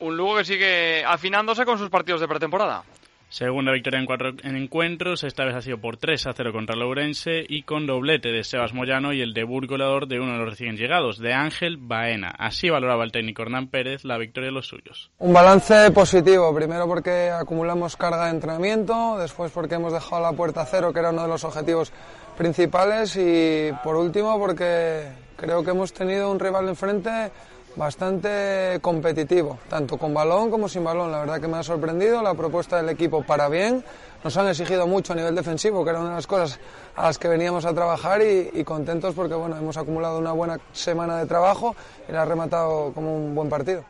Un 0.00 0.16
Lugo 0.16 0.36
que 0.36 0.44
sigue 0.44 1.04
afinándose 1.04 1.64
con 1.64 1.78
sus 1.78 1.90
partidos 1.90 2.20
de 2.20 2.28
pretemporada. 2.28 2.84
Segunda 3.30 3.72
victoria 3.72 4.00
en 4.00 4.06
cuatro 4.06 4.30
encuentros, 4.42 5.22
esta 5.22 5.44
vez 5.44 5.54
ha 5.54 5.60
sido 5.60 5.76
por 5.76 5.98
3 5.98 6.28
a 6.28 6.32
0 6.32 6.50
contra 6.50 6.74
Lourense 6.74 7.44
y 7.46 7.62
con 7.62 7.86
doblete 7.86 8.30
de 8.30 8.42
Sebas 8.42 8.72
Moyano 8.72 9.12
y 9.12 9.20
el 9.20 9.34
debut 9.34 9.66
goleador 9.66 10.08
de 10.08 10.18
uno 10.18 10.32
de 10.32 10.38
los 10.38 10.48
recién 10.48 10.78
llegados, 10.78 11.18
de 11.18 11.34
Ángel 11.34 11.76
Baena. 11.76 12.34
Así 12.38 12.70
valoraba 12.70 13.04
el 13.04 13.12
técnico 13.12 13.42
Hernán 13.42 13.68
Pérez 13.68 14.02
la 14.04 14.16
victoria 14.16 14.46
de 14.48 14.54
los 14.54 14.68
suyos. 14.68 15.10
Un 15.18 15.34
balance 15.34 15.90
positivo, 15.90 16.54
primero 16.54 16.86
porque 16.86 17.28
acumulamos 17.28 17.98
carga 17.98 18.24
de 18.24 18.30
entrenamiento, 18.30 19.18
después 19.18 19.52
porque 19.52 19.74
hemos 19.74 19.92
dejado 19.92 20.22
la 20.22 20.32
puerta 20.32 20.62
a 20.62 20.66
cero, 20.66 20.90
que 20.94 21.00
era 21.00 21.10
uno 21.10 21.20
de 21.20 21.28
los 21.28 21.44
objetivos 21.44 21.92
principales, 22.38 23.14
y 23.16 23.72
por 23.84 23.96
último 23.96 24.38
porque 24.38 25.02
creo 25.36 25.62
que 25.62 25.72
hemos 25.72 25.92
tenido 25.92 26.30
un 26.30 26.40
rival 26.40 26.66
enfrente 26.66 27.30
bastante 27.76 28.78
competitivo, 28.80 29.58
tanto 29.68 29.96
con 29.96 30.12
balón 30.12 30.50
como 30.50 30.68
sin 30.68 30.84
balón. 30.84 31.12
La 31.12 31.20
verdad 31.20 31.40
que 31.40 31.48
me 31.48 31.58
ha 31.58 31.62
sorprendido 31.62 32.22
la 32.22 32.34
propuesta 32.34 32.76
del 32.76 32.88
equipo 32.88 33.22
para 33.22 33.48
bien. 33.48 33.84
Nos 34.24 34.36
han 34.36 34.48
exigido 34.48 34.86
mucho 34.86 35.12
a 35.12 35.16
nivel 35.16 35.34
defensivo, 35.34 35.84
que 35.84 35.90
era 35.90 36.00
una 36.00 36.10
de 36.10 36.14
las 36.16 36.26
cosas 36.26 36.58
a 36.96 37.04
las 37.04 37.18
que 37.18 37.28
veníamos 37.28 37.64
a 37.64 37.72
trabajar 37.72 38.20
y, 38.20 38.64
contentos 38.64 39.14
porque 39.14 39.34
bueno, 39.34 39.56
hemos 39.56 39.76
acumulado 39.76 40.18
una 40.18 40.32
buena 40.32 40.58
semana 40.72 41.18
de 41.18 41.26
trabajo 41.26 41.76
y 42.08 42.12
la 42.12 42.22
ha 42.22 42.24
rematado 42.24 42.92
como 42.92 43.16
un 43.16 43.34
buen 43.34 43.48
partido. 43.48 43.84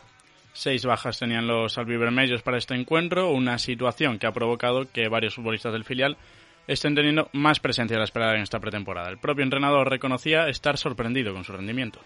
Seis 0.53 0.85
bajas 0.85 1.19
tenían 1.19 1.47
los 1.47 1.79
albivermellos 1.79 2.43
para 2.43 2.59
este 2.59 2.75
encuentro, 2.75 3.31
una 3.31 3.59
situación 3.59 4.19
que 4.19 4.27
ha 4.27 4.33
provocado 4.33 4.87
que 4.93 5.09
varios 5.09 5.37
futbolistas 5.37 5.73
del 5.73 5.85
filial 5.85 6.17
estén 6.67 6.95
teniendo 6.95 7.31
más 7.33 7.61
presencia 7.61 7.95
de 7.95 8.01
la 8.01 8.05
esperada 8.05 8.35
en 8.35 8.43
esta 8.43 8.61
pretemporada. 8.61 9.09
El 9.09 9.19
propio 9.19 9.45
entrenador 9.45 9.89
reconocía 9.89 10.49
estar 10.49 10.77
sorprendido 10.77 11.33
con 11.33 11.45
su 11.45 11.53
rendimiento. 11.53 12.01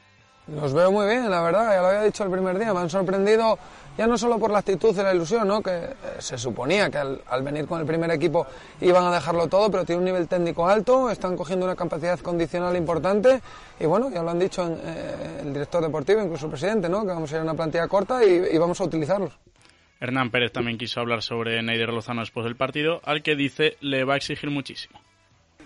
Los 0.49 0.73
veo 0.73 0.91
muy 0.91 1.07
bien, 1.07 1.31
la 1.31 1.41
verdad, 1.41 1.73
ya 1.73 1.81
lo 1.81 1.87
había 1.89 2.03
dicho 2.03 2.25
el 2.25 2.31
primer 2.31 2.59
día, 2.59 2.75
me 2.75 2.81
han 2.81 2.91
sorprendido 2.91 3.59
ya 3.97 4.07
no 4.07 4.17
solo 4.17 4.39
por 4.39 4.51
la 4.51 4.59
actitud 4.59 4.97
y 4.97 5.03
la 5.03 5.15
ilusión, 5.15 5.47
¿no? 5.47 5.63
que 5.63 5.71
eh, 5.71 5.95
se 6.19 6.39
suponía 6.39 6.91
que 6.91 6.99
al, 6.99 7.43
venir 7.43 7.67
con 7.67 7.81
el 7.81 7.87
primer 7.87 8.11
equipo 8.11 8.47
iban 8.81 9.05
a 9.05 9.13
dejarlo 9.13 9.49
todo, 9.49 9.71
pero 9.71 9.85
tiene 9.85 9.99
un 9.99 10.05
nivel 10.05 10.29
técnico 10.29 10.67
alto, 10.67 11.11
están 11.11 11.37
cogiendo 11.37 11.67
una 11.67 11.77
capacidad 11.77 12.19
condicional 12.21 12.77
importante 12.77 13.41
y 13.79 13.87
bueno, 13.87 14.11
ya 14.11 14.23
lo 14.23 14.31
han 14.31 14.39
dicho 14.39 14.67
eh, 14.67 15.41
el 15.43 15.53
director 15.53 15.83
deportivo, 15.83 16.23
incluso 16.23 16.47
el 16.47 16.51
presidente, 16.51 16.89
¿no? 16.89 17.03
que 17.03 17.09
vamos 17.09 17.31
a 17.33 17.37
ir 17.37 17.41
a 17.41 17.45
una 17.45 17.55
plantilla 17.55 17.87
corta 17.87 18.25
y, 18.25 18.57
vamos 18.59 18.81
a 18.81 18.85
utilizarlos. 18.85 19.33
Hernán 20.01 20.31
Pérez 20.31 20.53
también 20.53 20.79
quiso 20.79 21.01
hablar 21.01 21.23
sobre 21.23 21.63
Neider 21.63 21.91
Lozano 21.91 22.23
después 22.23 22.45
del 22.45 22.57
partido, 22.57 23.01
al 23.05 23.23
que 23.23 23.37
dice 23.37 23.77
le 23.81 24.05
va 24.05 24.15
a 24.15 24.17
exigir 24.17 24.51
muchísimo. 24.51 24.99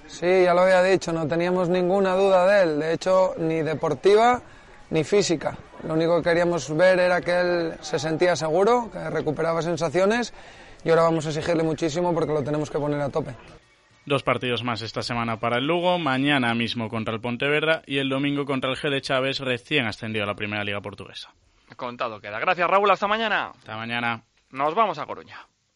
Sí, 0.06 0.44
ya 0.44 0.54
lo 0.54 0.60
había 0.60 0.82
dicho, 0.82 1.12
no 1.12 1.26
teníamos 1.26 1.68
ninguna 1.68 2.14
duda 2.14 2.46
de 2.46 2.62
él, 2.62 2.80
de 2.80 2.92
hecho 2.92 3.34
ni 3.38 3.62
deportiva 3.62 4.42
ni 4.90 5.04
física. 5.04 5.56
Lo 5.86 5.94
único 5.94 6.16
que 6.16 6.30
queríamos 6.30 6.74
ver 6.76 6.98
era 6.98 7.20
que 7.20 7.40
él 7.40 7.74
se 7.80 7.98
sentía 7.98 8.36
seguro, 8.36 8.90
que 8.90 9.10
recuperaba 9.10 9.62
sensaciones 9.62 10.32
y 10.84 10.90
ahora 10.90 11.02
vamos 11.02 11.26
a 11.26 11.30
exigirle 11.30 11.62
muchísimo 11.62 12.14
porque 12.14 12.32
lo 12.32 12.42
tenemos 12.42 12.70
que 12.70 12.78
poner 12.78 13.00
a 13.00 13.08
tope. 13.08 13.34
Dos 14.04 14.22
partidos 14.22 14.62
más 14.62 14.82
esta 14.82 15.02
semana 15.02 15.40
para 15.40 15.58
el 15.58 15.66
Lugo, 15.66 15.98
mañana 15.98 16.54
mismo 16.54 16.88
contra 16.88 17.12
el 17.12 17.20
Pontevedra 17.20 17.82
y 17.86 17.98
el 17.98 18.08
domingo 18.08 18.44
contra 18.44 18.70
el 18.70 18.76
G 18.76 18.88
de 18.88 19.00
Chávez, 19.00 19.40
recién 19.40 19.86
ascendido 19.86 20.22
a 20.22 20.28
la 20.28 20.34
Primera 20.34 20.62
Liga 20.62 20.80
Portuguesa. 20.80 21.34
Contado 21.74 22.20
queda. 22.20 22.38
Gracias 22.38 22.70
Raúl, 22.70 22.90
hasta 22.90 23.08
mañana. 23.08 23.50
Hasta 23.58 23.76
mañana. 23.76 24.22
Nos 24.50 24.74
vamos 24.76 24.98
a 24.98 25.06
Coruña. 25.06 25.48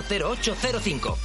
05. 0.00 1.18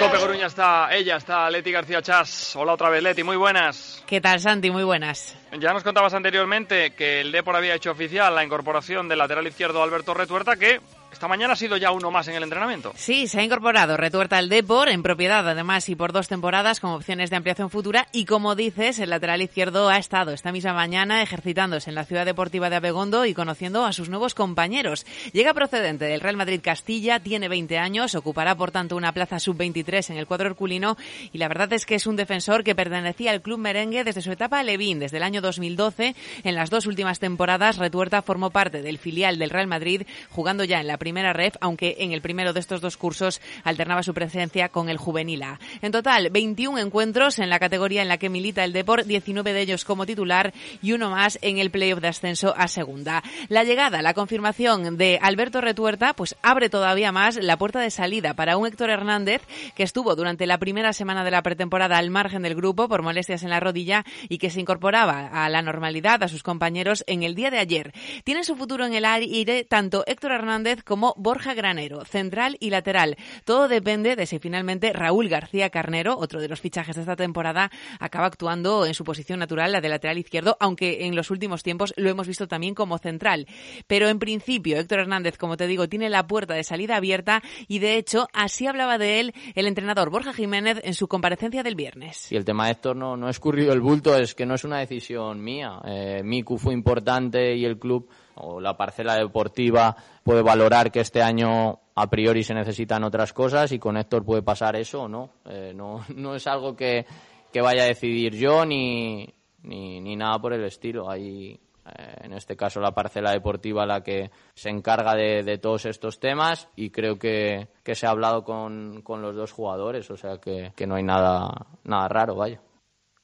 Cope 0.00 0.18
Coruña 0.18 0.46
está 0.46 0.92
ella, 0.92 1.16
está 1.16 1.48
Leti 1.48 1.70
García 1.70 2.02
Chas. 2.02 2.56
Hola 2.56 2.72
otra 2.72 2.90
vez, 2.90 3.04
Leti, 3.04 3.22
muy 3.22 3.36
buenas. 3.36 4.02
¿Qué 4.04 4.20
tal, 4.20 4.40
Santi? 4.40 4.72
Muy 4.72 4.82
buenas. 4.82 5.36
Ya 5.60 5.72
nos 5.72 5.84
contabas 5.84 6.12
anteriormente 6.14 6.92
que 6.96 7.20
el 7.20 7.30
Depor 7.30 7.54
había 7.54 7.76
hecho 7.76 7.92
oficial 7.92 8.34
la 8.34 8.42
incorporación 8.42 9.08
del 9.08 9.18
lateral 9.18 9.46
izquierdo 9.46 9.80
Alberto 9.80 10.12
Retuerta, 10.12 10.56
que 10.56 10.80
esta 11.22 11.28
mañana 11.28 11.52
ha 11.52 11.56
sido 11.56 11.76
ya 11.76 11.92
uno 11.92 12.10
más 12.10 12.26
en 12.26 12.34
el 12.34 12.42
entrenamiento. 12.42 12.92
Sí, 12.96 13.28
se 13.28 13.38
ha 13.38 13.44
incorporado 13.44 13.96
Retuerta 13.96 14.38
al 14.38 14.48
Depor, 14.48 14.88
en 14.88 15.04
propiedad 15.04 15.48
además 15.48 15.88
y 15.88 15.94
por 15.94 16.12
dos 16.12 16.26
temporadas 16.26 16.80
con 16.80 16.90
opciones 16.90 17.30
de 17.30 17.36
ampliación 17.36 17.70
futura. 17.70 18.08
Y 18.10 18.24
como 18.24 18.56
dices, 18.56 18.98
el 18.98 19.10
lateral 19.10 19.40
izquierdo 19.40 19.88
ha 19.88 19.98
estado 19.98 20.32
esta 20.32 20.50
misma 20.50 20.72
mañana 20.72 21.22
ejercitándose 21.22 21.90
en 21.90 21.94
la 21.94 22.06
ciudad 22.06 22.26
deportiva 22.26 22.70
de 22.70 22.74
Abegondo 22.74 23.24
y 23.24 23.34
conociendo 23.34 23.84
a 23.84 23.92
sus 23.92 24.08
nuevos 24.08 24.34
compañeros. 24.34 25.06
Llega 25.32 25.54
procedente 25.54 26.06
del 26.06 26.20
Real 26.20 26.36
Madrid 26.36 26.60
Castilla, 26.60 27.20
tiene 27.20 27.48
20 27.48 27.78
años, 27.78 28.16
ocupará 28.16 28.56
por 28.56 28.72
tanto 28.72 28.96
una 28.96 29.12
plaza 29.12 29.38
sub-23 29.38 30.10
en 30.10 30.16
el 30.16 30.26
cuadro 30.26 30.48
herculino 30.48 30.96
y 31.32 31.38
la 31.38 31.46
verdad 31.46 31.72
es 31.72 31.86
que 31.86 31.94
es 31.94 32.08
un 32.08 32.16
defensor 32.16 32.64
que 32.64 32.74
pertenecía 32.74 33.30
al 33.30 33.42
club 33.42 33.60
merengue 33.60 34.02
desde 34.02 34.22
su 34.22 34.32
etapa 34.32 34.58
a 34.58 34.64
Levín, 34.64 34.98
desde 34.98 35.18
el 35.18 35.22
año 35.22 35.40
2012. 35.40 36.16
En 36.42 36.56
las 36.56 36.70
dos 36.70 36.86
últimas 36.86 37.20
temporadas, 37.20 37.78
Retuerta 37.78 38.22
formó 38.22 38.50
parte 38.50 38.82
del 38.82 38.98
filial 38.98 39.38
del 39.38 39.50
Real 39.50 39.68
Madrid, 39.68 40.02
jugando 40.28 40.64
ya 40.64 40.80
en 40.80 40.88
la 40.88 40.96
primera 40.96 41.11
ref, 41.32 41.56
aunque 41.60 41.96
en 41.98 42.12
el 42.12 42.22
primero 42.22 42.52
de 42.52 42.60
estos 42.60 42.80
dos 42.80 42.96
cursos 42.96 43.40
alternaba 43.64 44.02
su 44.02 44.14
presencia 44.14 44.68
con 44.68 44.88
el 44.88 44.96
juvenil 44.96 45.42
A. 45.42 45.60
En 45.82 45.92
total, 45.92 46.30
21 46.30 46.78
encuentros 46.78 47.38
en 47.38 47.50
la 47.50 47.58
categoría 47.58 48.02
en 48.02 48.08
la 48.08 48.18
que 48.18 48.30
milita 48.30 48.64
el 48.64 48.72
Depor, 48.72 49.04
19 49.04 49.52
de 49.52 49.60
ellos 49.60 49.84
como 49.84 50.06
titular 50.06 50.52
y 50.80 50.92
uno 50.92 51.10
más 51.10 51.38
en 51.42 51.58
el 51.58 51.70
playoff 51.70 52.00
de 52.00 52.08
ascenso 52.08 52.54
a 52.56 52.68
segunda. 52.68 53.22
La 53.48 53.64
llegada, 53.64 54.02
la 54.02 54.14
confirmación 54.14 54.96
de 54.96 55.18
Alberto 55.20 55.60
Retuerta, 55.60 56.14
pues 56.14 56.36
abre 56.42 56.70
todavía 56.70 57.12
más 57.12 57.36
la 57.36 57.58
puerta 57.58 57.80
de 57.80 57.90
salida 57.90 58.34
para 58.34 58.56
un 58.56 58.66
Héctor 58.66 58.90
Hernández 58.90 59.42
que 59.74 59.82
estuvo 59.82 60.14
durante 60.16 60.46
la 60.46 60.58
primera 60.58 60.92
semana 60.92 61.24
de 61.24 61.30
la 61.30 61.42
pretemporada 61.42 61.98
al 61.98 62.10
margen 62.10 62.42
del 62.42 62.54
grupo 62.54 62.88
por 62.88 63.02
molestias 63.02 63.42
en 63.42 63.50
la 63.50 63.60
rodilla 63.60 64.04
y 64.28 64.38
que 64.38 64.50
se 64.50 64.60
incorporaba 64.60 65.28
a 65.28 65.48
la 65.48 65.62
normalidad 65.62 66.22
a 66.22 66.28
sus 66.28 66.42
compañeros 66.42 67.04
en 67.06 67.22
el 67.22 67.34
día 67.34 67.50
de 67.50 67.58
ayer. 67.58 67.92
Tiene 68.24 68.44
su 68.44 68.56
futuro 68.56 68.86
en 68.86 68.94
el 68.94 69.04
aire 69.04 69.64
tanto 69.64 70.04
Héctor 70.06 70.32
Hernández 70.32 70.82
como 70.84 71.01
Borja 71.16 71.54
Granero, 71.54 72.04
central 72.04 72.56
y 72.60 72.70
lateral. 72.70 73.16
Todo 73.44 73.68
depende 73.68 74.16
de 74.16 74.26
si 74.26 74.38
finalmente 74.38 74.92
Raúl 74.92 75.28
García 75.28 75.70
Carnero, 75.70 76.16
otro 76.16 76.40
de 76.40 76.48
los 76.48 76.60
fichajes 76.60 76.96
de 76.96 77.02
esta 77.02 77.16
temporada, 77.16 77.70
acaba 77.98 78.26
actuando 78.26 78.86
en 78.86 78.94
su 78.94 79.04
posición 79.04 79.40
natural, 79.40 79.72
la 79.72 79.80
de 79.80 79.88
lateral 79.88 80.18
izquierdo, 80.18 80.56
aunque 80.60 81.06
en 81.06 81.16
los 81.16 81.30
últimos 81.30 81.62
tiempos 81.62 81.92
lo 81.96 82.08
hemos 82.08 82.26
visto 82.26 82.46
también 82.46 82.74
como 82.74 82.98
central. 82.98 83.46
Pero 83.86 84.08
en 84.08 84.18
principio, 84.18 84.78
Héctor 84.78 85.00
Hernández, 85.00 85.36
como 85.36 85.56
te 85.56 85.66
digo, 85.66 85.88
tiene 85.88 86.08
la 86.08 86.26
puerta 86.26 86.54
de 86.54 86.64
salida 86.64 86.96
abierta 86.96 87.42
y 87.68 87.78
de 87.80 87.96
hecho 87.96 88.28
así 88.32 88.66
hablaba 88.66 88.98
de 88.98 89.20
él 89.20 89.34
el 89.54 89.66
entrenador 89.66 90.10
Borja 90.10 90.32
Jiménez 90.32 90.80
en 90.84 90.94
su 90.94 91.08
comparecencia 91.08 91.62
del 91.62 91.74
viernes. 91.74 92.30
Y 92.30 92.36
el 92.36 92.44
tema 92.44 92.66
de 92.66 92.72
Héctor 92.72 92.96
no, 92.96 93.16
no 93.16 93.26
ha 93.26 93.30
escurrido 93.30 93.72
el 93.72 93.80
bulto, 93.80 94.16
es 94.16 94.34
que 94.34 94.46
no 94.46 94.54
es 94.54 94.64
una 94.64 94.78
decisión 94.78 95.42
mía. 95.42 95.80
Eh, 95.84 96.22
Miku 96.24 96.58
fue 96.58 96.74
importante 96.74 97.56
y 97.56 97.64
el 97.64 97.78
club 97.78 98.08
o 98.36 98.60
la 98.60 98.76
parcela 98.76 99.16
deportiva 99.16 99.96
puede 100.22 100.42
valorar 100.42 100.90
que 100.90 101.00
este 101.00 101.22
año 101.22 101.80
a 101.94 102.08
priori 102.08 102.42
se 102.42 102.54
necesitan 102.54 103.04
otras 103.04 103.32
cosas 103.32 103.72
y 103.72 103.78
con 103.78 103.96
Héctor 103.96 104.24
puede 104.24 104.42
pasar 104.42 104.76
eso 104.76 105.02
o 105.02 105.08
no. 105.08 105.30
Eh, 105.44 105.72
no, 105.74 106.04
no 106.16 106.34
es 106.34 106.46
algo 106.46 106.74
que, 106.76 107.06
vaya 107.54 107.82
a 107.82 107.86
decidir 107.86 108.34
yo 108.34 108.64
ni, 108.64 109.28
ni, 109.62 110.16
nada 110.16 110.38
por 110.38 110.52
el 110.52 110.64
estilo. 110.64 111.10
Hay, 111.10 111.52
eh, 111.52 112.14
en 112.22 112.32
este 112.32 112.56
caso, 112.56 112.80
la 112.80 112.92
parcela 112.92 113.32
deportiva 113.32 113.84
la 113.84 114.02
que 114.02 114.30
se 114.54 114.70
encarga 114.70 115.14
de, 115.14 115.42
de 115.42 115.58
todos 115.58 115.84
estos 115.86 116.18
temas 116.18 116.68
y 116.76 116.90
creo 116.90 117.18
que, 117.18 117.68
que 117.82 117.94
se 117.94 118.06
ha 118.06 118.10
hablado 118.10 118.44
con, 118.44 119.02
con, 119.02 119.20
los 119.20 119.36
dos 119.36 119.52
jugadores, 119.52 120.10
o 120.10 120.16
sea 120.16 120.38
que, 120.38 120.72
que 120.74 120.86
no 120.86 120.94
hay 120.94 121.02
nada, 121.02 121.66
nada 121.84 122.08
raro, 122.08 122.34
vaya. 122.36 122.60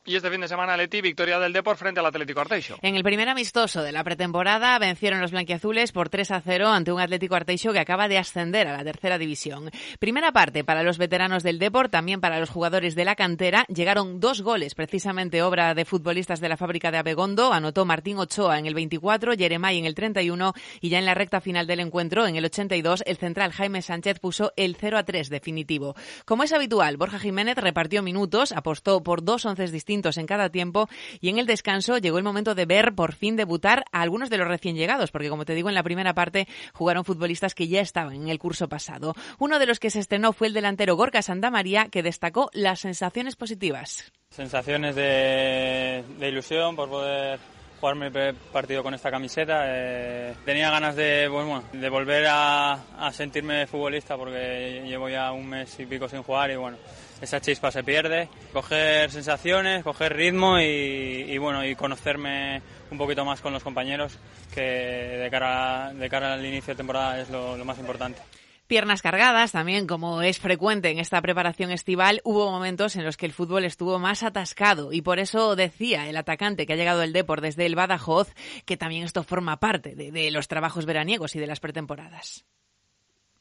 Y 0.08 0.16
este 0.16 0.30
fin 0.30 0.40
de 0.40 0.48
semana 0.48 0.74
Leti, 0.74 1.02
victoria 1.02 1.38
del 1.38 1.52
Depor 1.52 1.76
frente 1.76 2.00
al 2.00 2.06
Atlético 2.06 2.40
Arteixo. 2.40 2.78
En 2.80 2.96
el 2.96 3.02
primer 3.02 3.28
amistoso 3.28 3.82
de 3.82 3.92
la 3.92 4.02
pretemporada 4.02 4.78
vencieron 4.78 5.20
los 5.20 5.32
blanquiazules 5.32 5.92
por 5.92 6.08
3 6.08 6.30
a 6.30 6.40
0 6.40 6.68
ante 6.68 6.92
un 6.92 6.98
Atlético 6.98 7.34
Arteixo 7.34 7.74
que 7.74 7.78
acaba 7.78 8.08
de 8.08 8.16
ascender 8.16 8.68
a 8.68 8.72
la 8.74 8.82
tercera 8.82 9.18
división. 9.18 9.70
Primera 9.98 10.32
parte 10.32 10.64
para 10.64 10.82
los 10.82 10.96
veteranos 10.96 11.42
del 11.42 11.58
Depor, 11.58 11.90
también 11.90 12.22
para 12.22 12.40
los 12.40 12.48
jugadores 12.48 12.94
de 12.94 13.04
la 13.04 13.16
cantera. 13.16 13.66
Llegaron 13.68 14.18
dos 14.18 14.40
goles, 14.40 14.74
precisamente 14.74 15.42
obra 15.42 15.74
de 15.74 15.84
futbolistas 15.84 16.40
de 16.40 16.48
la 16.48 16.56
fábrica 16.56 16.90
de 16.90 16.96
Abegondo. 16.96 17.52
Anotó 17.52 17.84
Martín 17.84 18.16
Ochoa 18.16 18.58
en 18.58 18.64
el 18.64 18.72
24, 18.72 19.34
Jeremay 19.36 19.76
en 19.76 19.84
el 19.84 19.94
31 19.94 20.54
y 20.80 20.88
ya 20.88 21.00
en 21.00 21.04
la 21.04 21.12
recta 21.12 21.42
final 21.42 21.66
del 21.66 21.80
encuentro, 21.80 22.26
en 22.26 22.36
el 22.36 22.46
82, 22.46 23.02
el 23.04 23.18
central 23.18 23.52
Jaime 23.52 23.82
Sánchez 23.82 24.20
puso 24.20 24.54
el 24.56 24.74
0 24.74 24.96
a 24.96 25.04
3 25.04 25.28
definitivo. 25.28 25.94
Como 26.24 26.44
es 26.44 26.54
habitual, 26.54 26.96
Borja 26.96 27.18
Jiménez 27.18 27.58
repartió 27.58 28.02
minutos, 28.02 28.52
apostó 28.52 29.02
por 29.02 29.22
dos 29.22 29.44
once 29.44 29.66
distintos 29.66 29.97
en 30.16 30.26
cada 30.26 30.48
tiempo 30.48 30.88
y 31.20 31.28
en 31.28 31.38
el 31.38 31.46
descanso 31.46 31.98
llegó 31.98 32.18
el 32.18 32.24
momento 32.24 32.54
de 32.54 32.66
ver 32.66 32.94
por 32.94 33.14
fin 33.14 33.36
debutar 33.36 33.84
a 33.92 34.02
algunos 34.02 34.30
de 34.30 34.38
los 34.38 34.48
recién 34.48 34.76
llegados, 34.76 35.10
porque 35.10 35.28
como 35.28 35.44
te 35.44 35.54
digo, 35.54 35.68
en 35.68 35.74
la 35.74 35.82
primera 35.82 36.14
parte 36.14 36.46
jugaron 36.72 37.04
futbolistas 37.04 37.54
que 37.54 37.68
ya 37.68 37.80
estaban 37.80 38.14
en 38.14 38.28
el 38.28 38.38
curso 38.38 38.68
pasado. 38.68 39.14
Uno 39.38 39.58
de 39.58 39.66
los 39.66 39.80
que 39.80 39.90
se 39.90 40.00
estrenó 40.00 40.32
fue 40.32 40.46
el 40.46 40.54
delantero 40.54 40.96
Gorka 40.96 41.22
Santamaría, 41.22 41.88
que 41.90 42.02
destacó 42.02 42.50
las 42.52 42.80
sensaciones 42.80 43.36
positivas. 43.36 44.12
Sensaciones 44.30 44.94
de, 44.94 46.04
de 46.18 46.28
ilusión 46.28 46.76
por 46.76 46.88
poder 46.88 47.40
jugar 47.80 47.96
mi 47.96 48.10
partido 48.52 48.82
con 48.82 48.94
esta 48.94 49.10
camiseta. 49.10 49.62
Eh, 49.66 50.34
tenía 50.44 50.70
ganas 50.70 50.96
de, 50.96 51.28
bueno, 51.28 51.62
de 51.72 51.88
volver 51.88 52.26
a, 52.26 52.72
a, 52.98 53.12
sentirme 53.12 53.66
futbolista 53.66 54.16
porque 54.16 54.82
llevo 54.86 55.08
ya 55.08 55.32
un 55.32 55.48
mes 55.48 55.78
y 55.78 55.86
pico 55.86 56.08
sin 56.08 56.22
jugar 56.22 56.50
y 56.50 56.56
bueno, 56.56 56.76
esa 57.20 57.40
chispa 57.40 57.70
se 57.70 57.82
pierde. 57.82 58.28
Coger 58.52 59.10
sensaciones, 59.10 59.82
coger 59.82 60.14
ritmo 60.14 60.58
y, 60.58 61.36
bueno, 61.38 61.64
y 61.64 61.74
conocerme 61.74 62.62
un 62.90 62.98
poquito 62.98 63.24
más 63.24 63.40
con 63.40 63.52
los 63.52 63.62
compañeros 63.62 64.18
que 64.54 64.60
de 64.60 65.28
cara, 65.30 65.92
de 65.92 66.08
cara 66.08 66.34
al 66.34 66.44
inicio 66.44 66.74
de 66.74 66.78
temporada 66.78 67.20
es 67.20 67.30
lo, 67.30 67.56
más 67.64 67.78
importante 67.78 68.20
piernas 68.66 69.00
cargadas, 69.00 69.52
también 69.52 69.86
como 69.86 70.20
es 70.20 70.40
frecuente 70.40 70.90
en 70.90 70.98
esta 70.98 71.22
preparación 71.22 71.70
estival, 71.70 72.20
hubo 72.22 72.50
momentos 72.50 72.96
en 72.96 73.04
los 73.06 73.16
que 73.16 73.24
el 73.24 73.32
fútbol 73.32 73.64
estuvo 73.64 73.98
más 73.98 74.22
atascado 74.22 74.92
y 74.92 75.00
por 75.00 75.18
eso 75.18 75.56
decía 75.56 76.06
el 76.10 76.18
atacante 76.18 76.66
que 76.66 76.74
ha 76.74 76.76
llegado 76.76 77.02
el 77.02 77.14
Depor 77.14 77.40
desde 77.40 77.64
el 77.64 77.76
Badajoz 77.76 78.34
que 78.66 78.76
también 78.76 79.04
esto 79.04 79.22
forma 79.22 79.58
parte 79.58 79.94
de 79.94 80.30
los 80.30 80.48
trabajos 80.48 80.84
veraniegos 80.84 81.34
y 81.34 81.38
de 81.38 81.46
las 81.46 81.60
pretemporadas. 81.60 82.44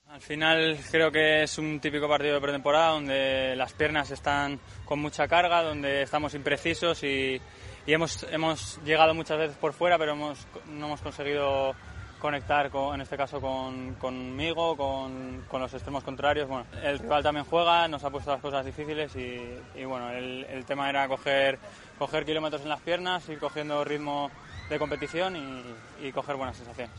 Al 0.10 0.22
final 0.22 0.80
creo 0.90 1.12
que 1.12 1.44
es 1.44 1.58
un 1.58 1.82
típico 1.82 2.08
partido 2.08 2.36
de 2.36 2.42
pretemporada 2.42 2.92
donde 2.92 3.56
las 3.58 3.74
piernas 3.74 4.10
están 4.10 4.58
con 4.86 5.00
mucha 5.00 5.28
carga, 5.28 5.62
donde 5.62 6.04
estamos 6.04 6.34
imprecisos 6.34 7.04
y, 7.04 7.42
hemos, 7.86 8.24
hemos 8.32 8.82
llegado 8.86 9.14
muchas 9.14 9.38
veces 9.38 9.58
por 9.58 9.74
fuera, 9.74 9.98
pero 9.98 10.14
hemos, 10.14 10.48
no 10.70 10.86
hemos 10.86 11.02
conseguido 11.02 11.76
conectar, 12.20 12.70
con, 12.70 12.96
en 12.96 13.02
este 13.02 13.18
caso 13.18 13.42
con, 13.42 13.96
conmigo, 13.96 14.78
con, 14.78 15.44
con, 15.50 15.62
los 15.62 15.74
extremos 15.74 16.06
contrarios. 16.06 16.48
Bueno, 16.48 16.66
el 16.82 17.00
rival 17.00 17.22
también 17.22 17.46
juega, 17.46 17.88
nos 17.90 18.04
ha 18.06 18.10
puesto 18.10 18.32
las 18.32 18.42
cosas 18.42 18.66
difíciles 18.66 19.14
y, 19.18 19.60
y 19.76 19.84
bueno, 19.84 20.10
el, 20.12 20.46
el, 20.46 20.66
tema 20.66 20.90
era 20.90 21.06
coger, 21.10 21.60
coger 22.00 22.26
kilómetros 22.26 22.62
en 22.62 22.70
las 22.70 22.82
piernas, 22.82 23.28
ir 23.28 23.40
cogiendo 23.40 23.84
ritmo 23.84 24.32
de 24.70 24.80
competición 24.80 25.36
y, 25.36 26.08
y 26.08 26.12
coger 26.14 26.38
buenas 26.38 26.56
sensaciones. 26.56 26.96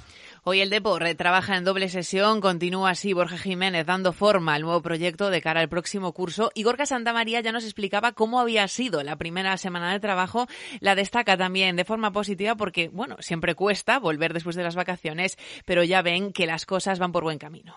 Hoy 0.51 0.63
el 0.63 0.71
Depor 0.71 1.05
trabaja 1.15 1.59
en 1.59 1.65
doble 1.65 1.91
sesión, 1.91 2.41
continúa 2.41 2.89
así 2.89 3.13
Borja 3.13 3.37
Jiménez 3.37 3.85
dando 3.85 4.15
forma 4.15 4.55
al 4.55 4.63
nuevo 4.63 4.81
proyecto 4.81 5.29
de 5.29 5.43
cara 5.43 5.61
al 5.61 5.69
próximo 5.69 6.15
curso 6.15 6.51
y 6.55 6.63
Gorka 6.63 6.87
Santamaría 6.87 7.43
ya 7.43 7.53
nos 7.53 7.65
explicaba 7.65 8.13
cómo 8.13 8.41
había 8.41 8.67
sido 8.67 9.03
la 9.03 9.17
primera 9.17 9.59
semana 9.59 9.93
de 9.93 10.01
trabajo. 10.01 10.47
La 10.81 10.95
destaca 10.95 11.37
también 11.37 11.77
de 11.77 11.85
forma 11.85 12.13
positiva 12.13 12.55
porque, 12.55 12.89
bueno, 12.89 13.17
siempre 13.21 13.55
cuesta 13.55 13.99
volver 13.99 14.33
después 14.33 14.57
de 14.57 14.63
las 14.63 14.75
vacaciones, 14.75 15.37
pero 15.67 15.85
ya 15.85 16.01
ven 16.01 16.33
que 16.33 16.47
las 16.47 16.65
cosas 16.65 16.99
van 16.99 17.13
por 17.13 17.25
buen 17.25 17.37
camino. 17.37 17.77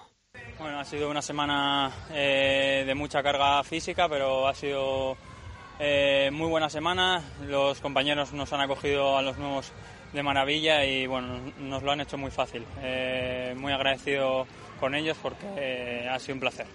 Bueno, 0.57 0.79
ha 0.79 0.85
sido 0.85 1.09
una 1.09 1.21
semana 1.21 1.91
eh, 2.13 2.85
de 2.87 2.95
mucha 2.95 3.21
carga 3.21 3.61
física, 3.65 4.07
pero 4.07 4.47
ha 4.47 4.55
sido 4.55 5.17
eh, 5.77 6.29
muy 6.31 6.47
buena 6.47 6.69
semana. 6.69 7.21
Los 7.49 7.81
compañeros 7.81 8.31
nos 8.31 8.53
han 8.53 8.61
acogido 8.61 9.17
a 9.17 9.21
los 9.21 9.37
nuevos 9.37 9.73
de 10.13 10.23
maravilla 10.23 10.85
y 10.85 11.07
bueno, 11.07 11.39
nos 11.59 11.83
lo 11.83 11.91
han 11.91 12.01
hecho 12.01 12.17
muy 12.17 12.31
fácil. 12.31 12.63
Eh, 12.81 13.53
muy 13.57 13.71
agradecido 13.73 14.45
con 14.79 14.95
ellos 14.95 15.17
porque 15.21 15.45
eh, 15.57 16.07
ha 16.09 16.19
sido 16.19 16.35
un 16.35 16.39
placer. 16.41 16.65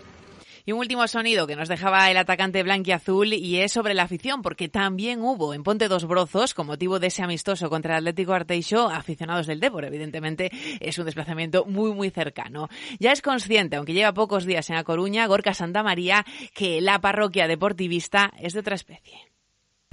Y 0.68 0.72
un 0.72 0.81
último 0.81 1.07
sonido 1.07 1.46
que 1.46 1.55
nos 1.55 1.68
dejaba 1.68 2.11
el 2.11 2.16
atacante 2.16 2.64
blanquiazul 2.64 3.35
y 3.35 3.61
es 3.61 3.70
sobre 3.70 3.94
la 3.94 4.03
afición, 4.03 4.42
porque 4.42 4.68
también 4.68 5.20
hubo 5.22 5.55
en 5.55 5.62
Ponte 5.62 5.87
dos 5.87 6.07
Brozos, 6.07 6.55
con 6.55 6.66
motivo 6.66 6.99
de 6.99 7.07
ese 7.07 7.22
amistoso 7.22 7.70
contra 7.70 7.92
el 7.92 7.99
Atlético 7.99 8.33
Arteixo, 8.33 8.88
aficionados 8.88 9.46
del 9.46 9.61
Depor. 9.61 9.85
Evidentemente 9.85 10.51
es 10.81 10.99
un 10.99 11.05
desplazamiento 11.05 11.66
muy, 11.66 11.92
muy 11.92 12.11
cercano. 12.11 12.68
Ya 12.99 13.12
es 13.12 13.22
consciente, 13.22 13.77
aunque 13.77 13.92
lleva 13.92 14.12
pocos 14.12 14.44
días 14.44 14.68
en 14.68 14.75
A 14.75 14.83
Coruña, 14.83 15.29
Gorka 15.29 15.55
Santa 15.55 15.85
María, 15.85 16.27
que 16.53 16.81
la 16.81 17.01
parroquia 17.01 17.46
deportivista 17.46 18.33
es 18.37 18.53
de 18.53 18.59
otra 18.59 18.75
especie. 18.75 19.20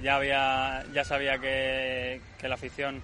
Ya, 0.00 0.16
había, 0.16 0.84
ya 0.92 1.04
sabía 1.04 1.38
que, 1.38 2.20
que 2.40 2.48
la 2.48 2.56
afición 2.56 3.00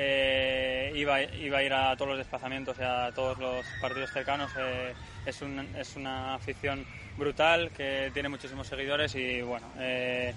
eh, 0.00 0.92
iba, 0.94 1.20
iba, 1.20 1.58
a 1.58 1.62
ir 1.64 1.72
a 1.72 1.96
todos 1.96 2.10
los 2.10 2.18
desplazamientos 2.18 2.76
y 2.78 2.82
a 2.84 3.10
todos 3.12 3.36
los 3.38 3.66
partidos 3.80 4.12
cercanos. 4.12 4.50
Eh, 4.56 4.94
es, 5.26 5.42
un, 5.42 5.58
es, 5.76 5.96
una 5.96 6.34
afición 6.34 6.86
brutal 7.16 7.70
que 7.76 8.12
tiene 8.14 8.28
muchísimos 8.28 8.68
seguidores 8.68 9.12
y 9.16 9.42
bueno, 9.42 9.66
eh, 9.76 10.32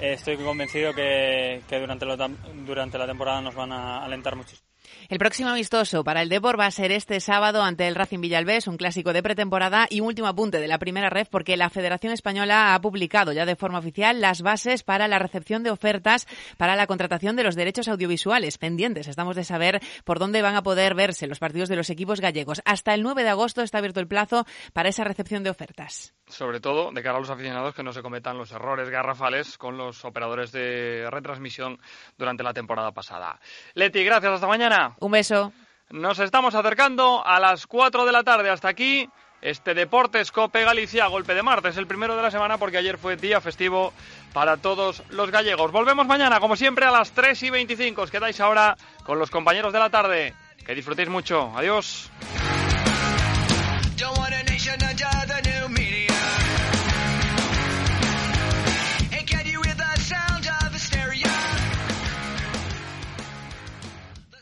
estoy 0.00 0.36
convencido 0.36 0.92
que, 0.92 1.62
que 1.68 1.78
durante, 1.78 2.06
lo, 2.06 2.16
durante 2.16 2.98
la 2.98 3.06
temporada 3.06 3.40
nos 3.40 3.54
van 3.54 3.70
a 3.72 4.04
alentar 4.04 4.34
muchísimo. 4.34 4.67
El 5.08 5.18
próximo 5.18 5.48
amistoso 5.48 6.04
para 6.04 6.22
el 6.22 6.28
Depor 6.28 6.58
va 6.58 6.66
a 6.66 6.70
ser 6.70 6.92
este 6.92 7.20
sábado 7.20 7.62
ante 7.62 7.86
el 7.88 7.94
Racing 7.94 8.20
Villalbés, 8.20 8.66
un 8.66 8.76
clásico 8.76 9.12
de 9.12 9.22
pretemporada 9.22 9.86
y 9.88 10.00
un 10.00 10.08
último 10.08 10.28
apunte 10.28 10.60
de 10.60 10.68
la 10.68 10.78
primera 10.78 11.10
red 11.10 11.26
porque 11.30 11.56
la 11.56 11.70
Federación 11.70 12.12
Española 12.12 12.74
ha 12.74 12.80
publicado 12.80 13.32
ya 13.32 13.46
de 13.46 13.56
forma 13.56 13.78
oficial 13.78 14.20
las 14.20 14.42
bases 14.42 14.82
para 14.82 15.08
la 15.08 15.18
recepción 15.18 15.62
de 15.62 15.70
ofertas 15.70 16.26
para 16.56 16.76
la 16.76 16.86
contratación 16.86 17.36
de 17.36 17.44
los 17.44 17.54
derechos 17.54 17.88
audiovisuales 17.88 18.58
pendientes. 18.58 19.08
Estamos 19.08 19.36
de 19.36 19.44
saber 19.44 19.80
por 20.04 20.18
dónde 20.18 20.42
van 20.42 20.56
a 20.56 20.62
poder 20.62 20.94
verse 20.94 21.26
los 21.26 21.38
partidos 21.38 21.68
de 21.68 21.76
los 21.76 21.90
equipos 21.90 22.20
gallegos. 22.20 22.60
Hasta 22.64 22.94
el 22.94 23.02
9 23.02 23.22
de 23.22 23.30
agosto 23.30 23.62
está 23.62 23.78
abierto 23.78 24.00
el 24.00 24.08
plazo 24.08 24.46
para 24.72 24.88
esa 24.88 25.04
recepción 25.04 25.42
de 25.42 25.50
ofertas. 25.50 26.14
Sobre 26.26 26.60
todo 26.60 26.92
de 26.92 27.02
cara 27.02 27.16
a 27.16 27.20
los 27.20 27.30
aficionados 27.30 27.74
que 27.74 27.82
no 27.82 27.92
se 27.92 28.02
cometan 28.02 28.36
los 28.36 28.52
errores 28.52 28.90
garrafales 28.90 29.56
con 29.56 29.76
los 29.78 30.04
operadores 30.04 30.52
de 30.52 31.08
retransmisión 31.10 31.78
durante 32.16 32.42
la 32.42 32.52
temporada 32.52 32.92
pasada. 32.92 33.40
Leti, 33.74 34.04
gracias. 34.04 34.34
Hasta 34.34 34.46
mañana. 34.46 34.77
Un 35.00 35.12
beso. 35.12 35.52
Nos 35.90 36.18
estamos 36.18 36.54
acercando 36.54 37.24
a 37.24 37.40
las 37.40 37.66
4 37.66 38.04
de 38.04 38.12
la 38.12 38.22
tarde. 38.22 38.50
Hasta 38.50 38.68
aquí 38.68 39.08
este 39.40 39.74
Deportes 39.74 40.32
Cope 40.32 40.64
Galicia, 40.64 41.06
golpe 41.06 41.34
de 41.34 41.42
martes, 41.42 41.76
el 41.76 41.86
primero 41.86 42.16
de 42.16 42.22
la 42.22 42.30
semana 42.30 42.58
porque 42.58 42.78
ayer 42.78 42.98
fue 42.98 43.16
día 43.16 43.40
festivo 43.40 43.92
para 44.32 44.56
todos 44.56 45.02
los 45.10 45.30
gallegos. 45.30 45.72
Volvemos 45.72 46.06
mañana, 46.06 46.40
como 46.40 46.56
siempre, 46.56 46.84
a 46.84 46.90
las 46.90 47.12
3 47.12 47.42
y 47.44 47.50
25. 47.50 48.02
Os 48.02 48.10
quedáis 48.10 48.40
ahora 48.40 48.76
con 49.04 49.18
los 49.18 49.30
compañeros 49.30 49.72
de 49.72 49.78
la 49.78 49.90
tarde. 49.90 50.34
Que 50.66 50.74
disfrutéis 50.74 51.08
mucho. 51.08 51.52
Adiós. 51.56 52.10